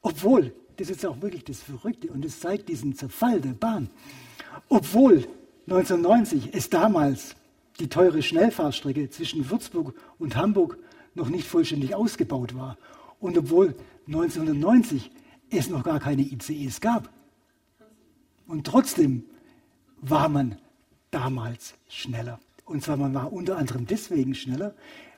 Obwohl, 0.01 0.55
das 0.77 0.89
ist 0.89 1.05
auch 1.05 1.21
wirklich 1.21 1.45
das 1.45 1.61
Verrückte 1.61 2.09
und 2.11 2.25
es 2.25 2.41
zeigt 2.41 2.69
diesen 2.69 2.95
Zerfall 2.95 3.41
der 3.41 3.53
Bahn. 3.53 3.91
Obwohl 4.69 5.27
1990 5.67 6.55
es 6.55 6.71
damals 6.71 7.35
die 7.81 7.89
teure 7.89 8.23
Schnellfahrstrecke 8.23 9.11
zwischen 9.11 9.51
Würzburg 9.51 9.95
und 10.19 10.37
Hamburg 10.37 10.79
noch 11.15 11.29
nicht 11.29 11.49
vollständig 11.49 11.95
ausgebaut 11.95 12.55
war 12.55 12.79
und 13.19 13.37
obwohl 13.37 13.75
1990 14.07 15.11
es 15.51 15.69
noch 15.69 15.83
gar 15.83 15.99
keine 15.99 16.23
ICEs 16.23 16.81
gab. 16.81 17.11
Und 18.47 18.67
trotzdem 18.67 19.25
war 20.01 20.29
man 20.29 20.57
damals 21.11 21.75
schneller. 21.89 22.41
Und 22.65 22.85
zwar 22.85 22.97
man 22.97 23.15
war 23.15 23.33
unter 23.33 23.57
anderem 23.57 23.87
deswegen 23.87 24.35
schneller, 24.35 24.75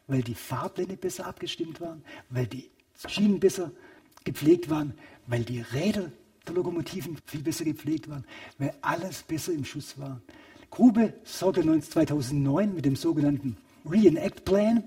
weil 0.07 0.23
die 0.23 0.35
Fahrpläne 0.35 0.97
besser 0.97 1.27
abgestimmt 1.27 1.81
waren, 1.81 2.03
weil 2.29 2.47
die 2.47 2.71
Schienen 3.07 3.41
besser 3.41 3.71
gepflegt 4.25 4.71
waren, 4.71 4.95
weil 5.27 5.45
die 5.45 5.61
Räder 5.61 6.11
der 6.47 6.55
Lokomotiven 6.55 7.19
viel 7.27 7.43
besser 7.43 7.65
gepflegt 7.65 8.09
waren, 8.09 8.25
weil 8.59 8.75
alles 8.81 9.23
besser 9.23 9.53
im 9.53 9.65
Schuss 9.65 9.99
war. 9.99 10.21
Grube 10.71 11.15
sorgte 11.25 11.63
2009 11.81 12.75
mit 12.75 12.85
dem 12.85 12.97
sogenannten 12.97 13.57
Reenact 13.85 14.45
Plan, 14.45 14.85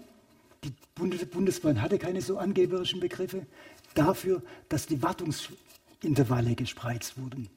die 0.64 0.74
Bundesbahn 0.96 1.82
hatte 1.82 1.98
keine 1.98 2.22
so 2.22 2.38
angeberischen 2.38 3.00
Begriffe, 3.00 3.46
dafür, 3.94 4.42
dass 4.70 4.88
die 4.88 5.02
Wartungsintervalle 5.02 6.56
gespreizt 6.56 7.18
wurden. 7.18 7.50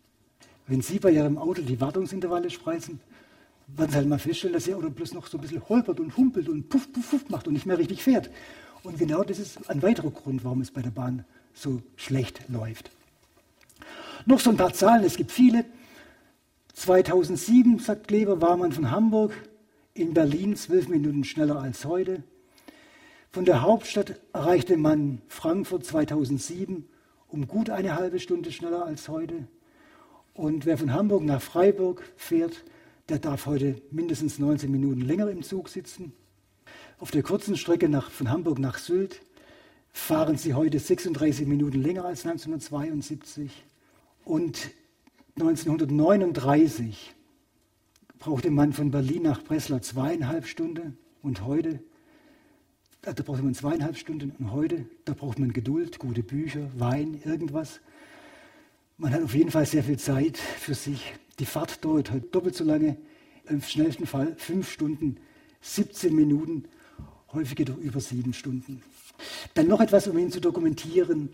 Wenn 0.66 0.82
Sie 0.82 0.98
bei 0.98 1.10
Ihrem 1.12 1.38
Auto 1.38 1.62
die 1.62 1.80
Wartungsintervalle 1.80 2.50
spreizen, 2.50 3.00
Sie 3.68 3.96
halt 3.96 4.08
mal 4.08 4.18
feststellen, 4.18 4.54
dass 4.54 4.66
Ihr 4.66 4.76
Auto 4.76 4.90
bloß 4.90 5.14
noch 5.14 5.26
so 5.26 5.38
ein 5.38 5.40
bisschen 5.40 5.68
holpert 5.68 6.00
und 6.00 6.16
humpelt 6.16 6.48
und 6.48 6.68
puff, 6.68 6.92
puff, 6.92 7.10
puff 7.10 7.28
macht 7.28 7.46
und 7.48 7.54
nicht 7.54 7.66
mehr 7.66 7.78
richtig 7.78 8.02
fährt. 8.02 8.30
Und 8.82 8.98
genau 8.98 9.24
das 9.24 9.38
ist 9.38 9.68
ein 9.68 9.82
weiterer 9.82 10.10
Grund, 10.10 10.44
warum 10.44 10.60
es 10.60 10.70
bei 10.70 10.82
der 10.82 10.90
Bahn 10.90 11.24
so 11.52 11.82
schlecht 11.96 12.48
läuft. 12.48 12.90
Noch 14.24 14.40
so 14.40 14.50
ein 14.50 14.56
paar 14.56 14.72
Zahlen, 14.72 15.04
es 15.04 15.16
gibt 15.16 15.32
viele. 15.32 15.64
2007, 16.74 17.78
sagt 17.78 18.08
Kleber, 18.08 18.40
war 18.40 18.56
man 18.56 18.72
von 18.72 18.90
Hamburg 18.90 19.32
in 19.94 20.14
Berlin 20.14 20.56
zwölf 20.56 20.88
Minuten 20.88 21.24
schneller 21.24 21.60
als 21.60 21.84
heute. 21.84 22.22
Von 23.32 23.44
der 23.44 23.62
Hauptstadt 23.62 24.20
erreichte 24.32 24.76
man 24.76 25.20
Frankfurt 25.28 25.84
2007 25.84 26.86
um 27.28 27.48
gut 27.48 27.70
eine 27.70 27.96
halbe 27.96 28.20
Stunde 28.20 28.52
schneller 28.52 28.84
als 28.84 29.08
heute. 29.08 29.46
Und 30.34 30.66
wer 30.66 30.78
von 30.78 30.92
Hamburg 30.92 31.24
nach 31.24 31.42
Freiburg 31.42 32.02
fährt, 32.16 32.64
der 33.08 33.18
darf 33.18 33.46
heute 33.46 33.80
mindestens 33.90 34.38
19 34.38 34.70
Minuten 34.70 35.00
länger 35.00 35.30
im 35.30 35.42
Zug 35.42 35.68
sitzen. 35.68 36.12
Auf 36.98 37.10
der 37.10 37.22
kurzen 37.22 37.56
Strecke 37.56 37.88
nach, 37.88 38.10
von 38.10 38.30
Hamburg 38.30 38.58
nach 38.58 38.78
Sylt 38.78 39.20
fahren 39.92 40.36
sie 40.36 40.54
heute 40.54 40.78
36 40.78 41.46
Minuten 41.46 41.80
länger 41.80 42.04
als 42.04 42.26
1972. 42.26 43.64
Und 44.24 44.70
1939 45.38 47.14
brauchte 48.18 48.50
man 48.50 48.72
von 48.72 48.90
Berlin 48.90 49.22
nach 49.22 49.42
Breslau 49.42 49.78
zweieinhalb 49.78 50.46
Stunden 50.46 50.98
und 51.22 51.44
heute, 51.44 51.80
da 53.02 53.12
brauchte 53.12 53.42
man 53.42 53.54
zweieinhalb 53.54 53.96
Stunden 53.96 54.32
und 54.38 54.52
heute, 54.52 54.86
da 55.04 55.14
braucht 55.14 55.38
man 55.38 55.52
Geduld, 55.52 55.98
gute 55.98 56.22
Bücher, 56.22 56.68
Wein, 56.76 57.20
irgendwas. 57.24 57.80
Man 58.96 59.12
hat 59.12 59.22
auf 59.22 59.34
jeden 59.34 59.50
Fall 59.50 59.66
sehr 59.66 59.84
viel 59.84 59.98
Zeit 59.98 60.38
für 60.38 60.74
sich. 60.74 61.14
Die 61.38 61.46
Fahrt 61.46 61.84
dauert 61.84 62.10
heute 62.10 62.26
doppelt 62.28 62.54
so 62.54 62.64
lange, 62.64 62.96
im 63.48 63.60
schnellsten 63.62 64.06
Fall 64.06 64.34
fünf 64.36 64.70
Stunden, 64.70 65.18
17 65.60 66.14
Minuten, 66.14 66.64
häufig 67.32 67.58
jedoch 67.58 67.76
über 67.76 68.00
sieben 68.00 68.32
Stunden. 68.32 68.82
Dann 69.54 69.68
noch 69.68 69.80
etwas, 69.80 70.08
um 70.08 70.18
ihn 70.18 70.30
zu 70.30 70.40
dokumentieren, 70.40 71.30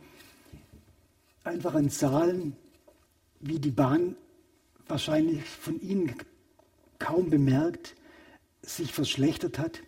einfach 1.45 1.75
an 1.75 1.91
Zahlen, 1.91 2.57
wie 3.41 3.59
die 3.59 3.71
Bahn 3.71 4.17
wahrscheinlich 4.88 5.43
von 5.45 5.81
Ihnen 5.81 6.15
kaum 6.99 7.31
bemerkt, 7.31 7.95
sich 8.62 8.93
verschlechtert 8.93 9.59
hat. 9.59 9.81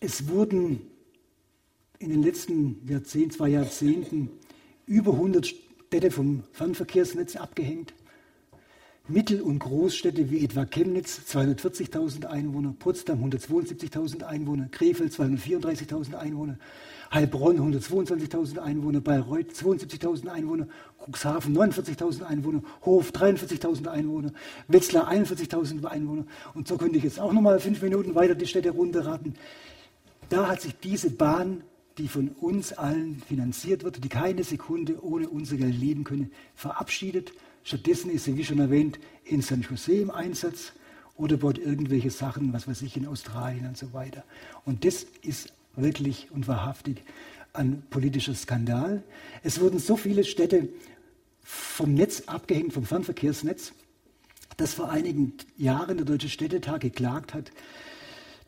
Es 0.00 0.28
wurden 0.28 0.82
in 1.98 2.10
den 2.10 2.22
letzten 2.22 2.86
Jahrzehnten, 2.86 3.30
zwei 3.32 3.48
Jahrzehnten 3.48 4.30
über 4.86 5.12
100 5.12 5.46
Städte 5.46 6.10
vom 6.10 6.44
Fernverkehrsnetz 6.52 7.34
abgehängt. 7.36 7.94
Mittel- 9.10 9.40
und 9.40 9.58
Großstädte 9.58 10.30
wie 10.30 10.44
etwa 10.44 10.66
Chemnitz 10.66 11.22
240.000 11.30 12.26
Einwohner, 12.26 12.74
Potsdam 12.78 13.24
172.000 13.24 14.22
Einwohner, 14.22 14.68
Krefeld 14.70 15.14
234.000 15.14 16.14
Einwohner, 16.14 16.58
Heilbronn 17.10 17.58
122.000 17.58 18.58
Einwohner, 18.58 19.00
Bayreuth 19.00 19.52
72.000 19.52 20.28
Einwohner, 20.28 20.68
Cuxhaven 20.98 21.56
49.000 21.56 22.22
Einwohner, 22.22 22.62
Hof 22.84 23.10
43.000 23.10 23.86
Einwohner, 23.86 24.32
Wetzlar 24.68 25.10
41.000 25.10 25.86
Einwohner. 25.86 26.26
Und 26.52 26.68
so 26.68 26.76
könnte 26.76 26.98
ich 26.98 27.04
jetzt 27.04 27.18
auch 27.18 27.32
nochmal 27.32 27.60
fünf 27.60 27.80
Minuten 27.80 28.14
weiter 28.14 28.34
die 28.34 28.46
Städte 28.46 28.70
runterraten. 28.70 29.36
Da 30.28 30.48
hat 30.48 30.60
sich 30.60 30.78
diese 30.78 31.08
Bahn 31.08 31.62
die 31.98 32.08
von 32.08 32.28
uns 32.28 32.72
allen 32.72 33.20
finanziert 33.26 33.82
wird, 33.82 34.02
die 34.02 34.08
keine 34.08 34.44
Sekunde 34.44 35.02
ohne 35.02 35.28
unser 35.28 35.56
Geld 35.56 35.78
leben 35.78 36.04
können, 36.04 36.30
verabschiedet. 36.54 37.32
Stattdessen 37.64 38.10
ist 38.10 38.24
sie, 38.24 38.36
wie 38.36 38.44
schon 38.44 38.60
erwähnt, 38.60 38.98
in 39.24 39.42
San 39.42 39.62
Jose 39.62 39.92
im 39.92 40.10
Einsatz 40.10 40.72
oder 41.16 41.36
baut 41.36 41.58
irgendwelche 41.58 42.10
Sachen, 42.10 42.52
was 42.52 42.68
weiß 42.68 42.82
ich, 42.82 42.96
in 42.96 43.06
Australien 43.06 43.66
und 43.66 43.76
so 43.76 43.92
weiter. 43.92 44.24
Und 44.64 44.84
das 44.84 45.06
ist 45.22 45.52
wirklich 45.76 46.30
und 46.30 46.48
wahrhaftig 46.48 47.02
ein 47.52 47.82
politischer 47.90 48.34
Skandal. 48.34 49.02
Es 49.42 49.60
wurden 49.60 49.78
so 49.78 49.96
viele 49.96 50.24
Städte 50.24 50.68
vom 51.42 51.94
Netz 51.94 52.22
abgehängt, 52.26 52.72
vom 52.72 52.84
Fernverkehrsnetz, 52.84 53.72
dass 54.56 54.74
vor 54.74 54.90
einigen 54.90 55.34
Jahren 55.56 55.96
der 55.96 56.06
Deutsche 56.06 56.28
Städtetag 56.28 56.80
geklagt 56.80 57.34
hat, 57.34 57.50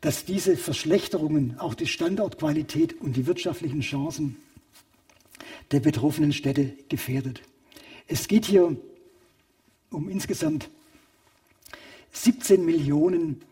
dass 0.00 0.24
diese 0.24 0.56
Verschlechterungen 0.56 1.58
auch 1.58 1.74
die 1.74 1.86
Standortqualität 1.86 3.00
und 3.00 3.16
die 3.16 3.26
wirtschaftlichen 3.26 3.80
Chancen 3.80 4.36
der 5.72 5.80
betroffenen 5.80 6.32
Städte 6.32 6.72
gefährdet. 6.88 7.42
Es 8.06 8.28
geht 8.28 8.44
hier 8.44 8.76
um 9.90 10.08
insgesamt 10.08 10.70
17 12.12 12.64
Millionen 12.64 13.42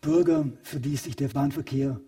Bürger, 0.00 0.48
für 0.62 0.80
die 0.80 0.96
sich 0.96 1.16
der 1.16 1.28
Bahnverkehr 1.28 2.00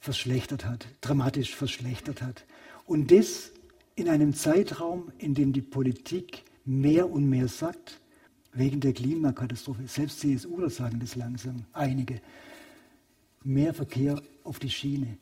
verschlechtert 0.00 0.64
hat, 0.64 0.86
dramatisch 1.00 1.54
verschlechtert 1.54 2.22
hat. 2.22 2.44
Und 2.86 3.10
das 3.10 3.52
in 3.94 4.08
einem 4.08 4.34
Zeitraum, 4.34 5.10
in 5.18 5.34
dem 5.34 5.52
die 5.52 5.62
Politik 5.62 6.42
mehr 6.64 7.10
und 7.10 7.28
mehr 7.28 7.48
sagt, 7.48 8.00
wegen 8.52 8.80
der 8.80 8.92
Klimakatastrophe. 8.92 9.86
Selbst 9.86 10.20
CSUler 10.20 10.70
sagen 10.70 10.98
das 11.00 11.14
langsam, 11.14 11.64
einige 11.72 12.20
mehr 13.44 13.74
Verkehr 13.74 14.20
auf 14.44 14.58
die 14.58 14.70
Schiene, 14.70 15.18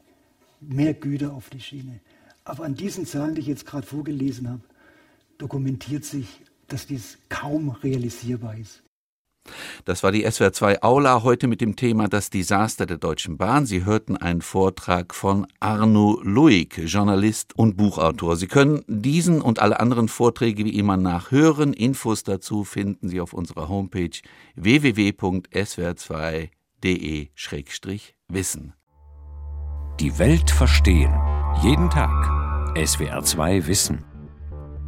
mehr 0.60 0.94
Güter 0.94 1.32
auf 1.32 1.50
die 1.50 1.60
Schiene. 1.60 2.00
Aber 2.44 2.64
an 2.64 2.74
diesen 2.74 3.06
Zahlen, 3.06 3.34
die 3.34 3.40
ich 3.42 3.46
jetzt 3.46 3.66
gerade 3.66 3.86
vorgelesen 3.86 4.48
habe, 4.48 4.62
dokumentiert 5.38 6.04
sich, 6.04 6.40
dass 6.74 6.86
dies 6.88 7.18
kaum 7.28 7.70
realisierbar 7.70 8.56
ist. 8.56 8.82
Das 9.84 10.02
war 10.02 10.10
die 10.10 10.28
SWR 10.28 10.52
2 10.52 10.82
Aula 10.82 11.22
heute 11.22 11.46
mit 11.46 11.60
dem 11.60 11.76
Thema 11.76 12.08
Das 12.08 12.30
Desaster 12.30 12.86
der 12.86 12.96
Deutschen 12.96 13.36
Bahn. 13.36 13.64
Sie 13.64 13.84
hörten 13.84 14.16
einen 14.16 14.40
Vortrag 14.42 15.14
von 15.14 15.46
Arno 15.60 16.18
Luig, 16.24 16.78
Journalist 16.78 17.56
und 17.56 17.76
Buchautor. 17.76 18.36
Sie 18.36 18.48
können 18.48 18.82
diesen 18.88 19.40
und 19.40 19.60
alle 19.60 19.78
anderen 19.78 20.08
Vorträge 20.08 20.64
wie 20.64 20.76
immer 20.76 20.96
nachhören. 20.96 21.74
Infos 21.74 22.24
dazu 22.24 22.64
finden 22.64 23.08
Sie 23.08 23.20
auf 23.20 23.34
unserer 23.34 23.68
Homepage 23.68 24.18
www.swr2 24.56 26.48
de-wissen. 26.82 28.72
Die 30.00 30.18
Welt 30.18 30.50
verstehen. 30.50 31.14
Jeden 31.62 31.88
Tag. 31.90 32.10
SWR2 32.74 33.68
Wissen. 33.68 34.13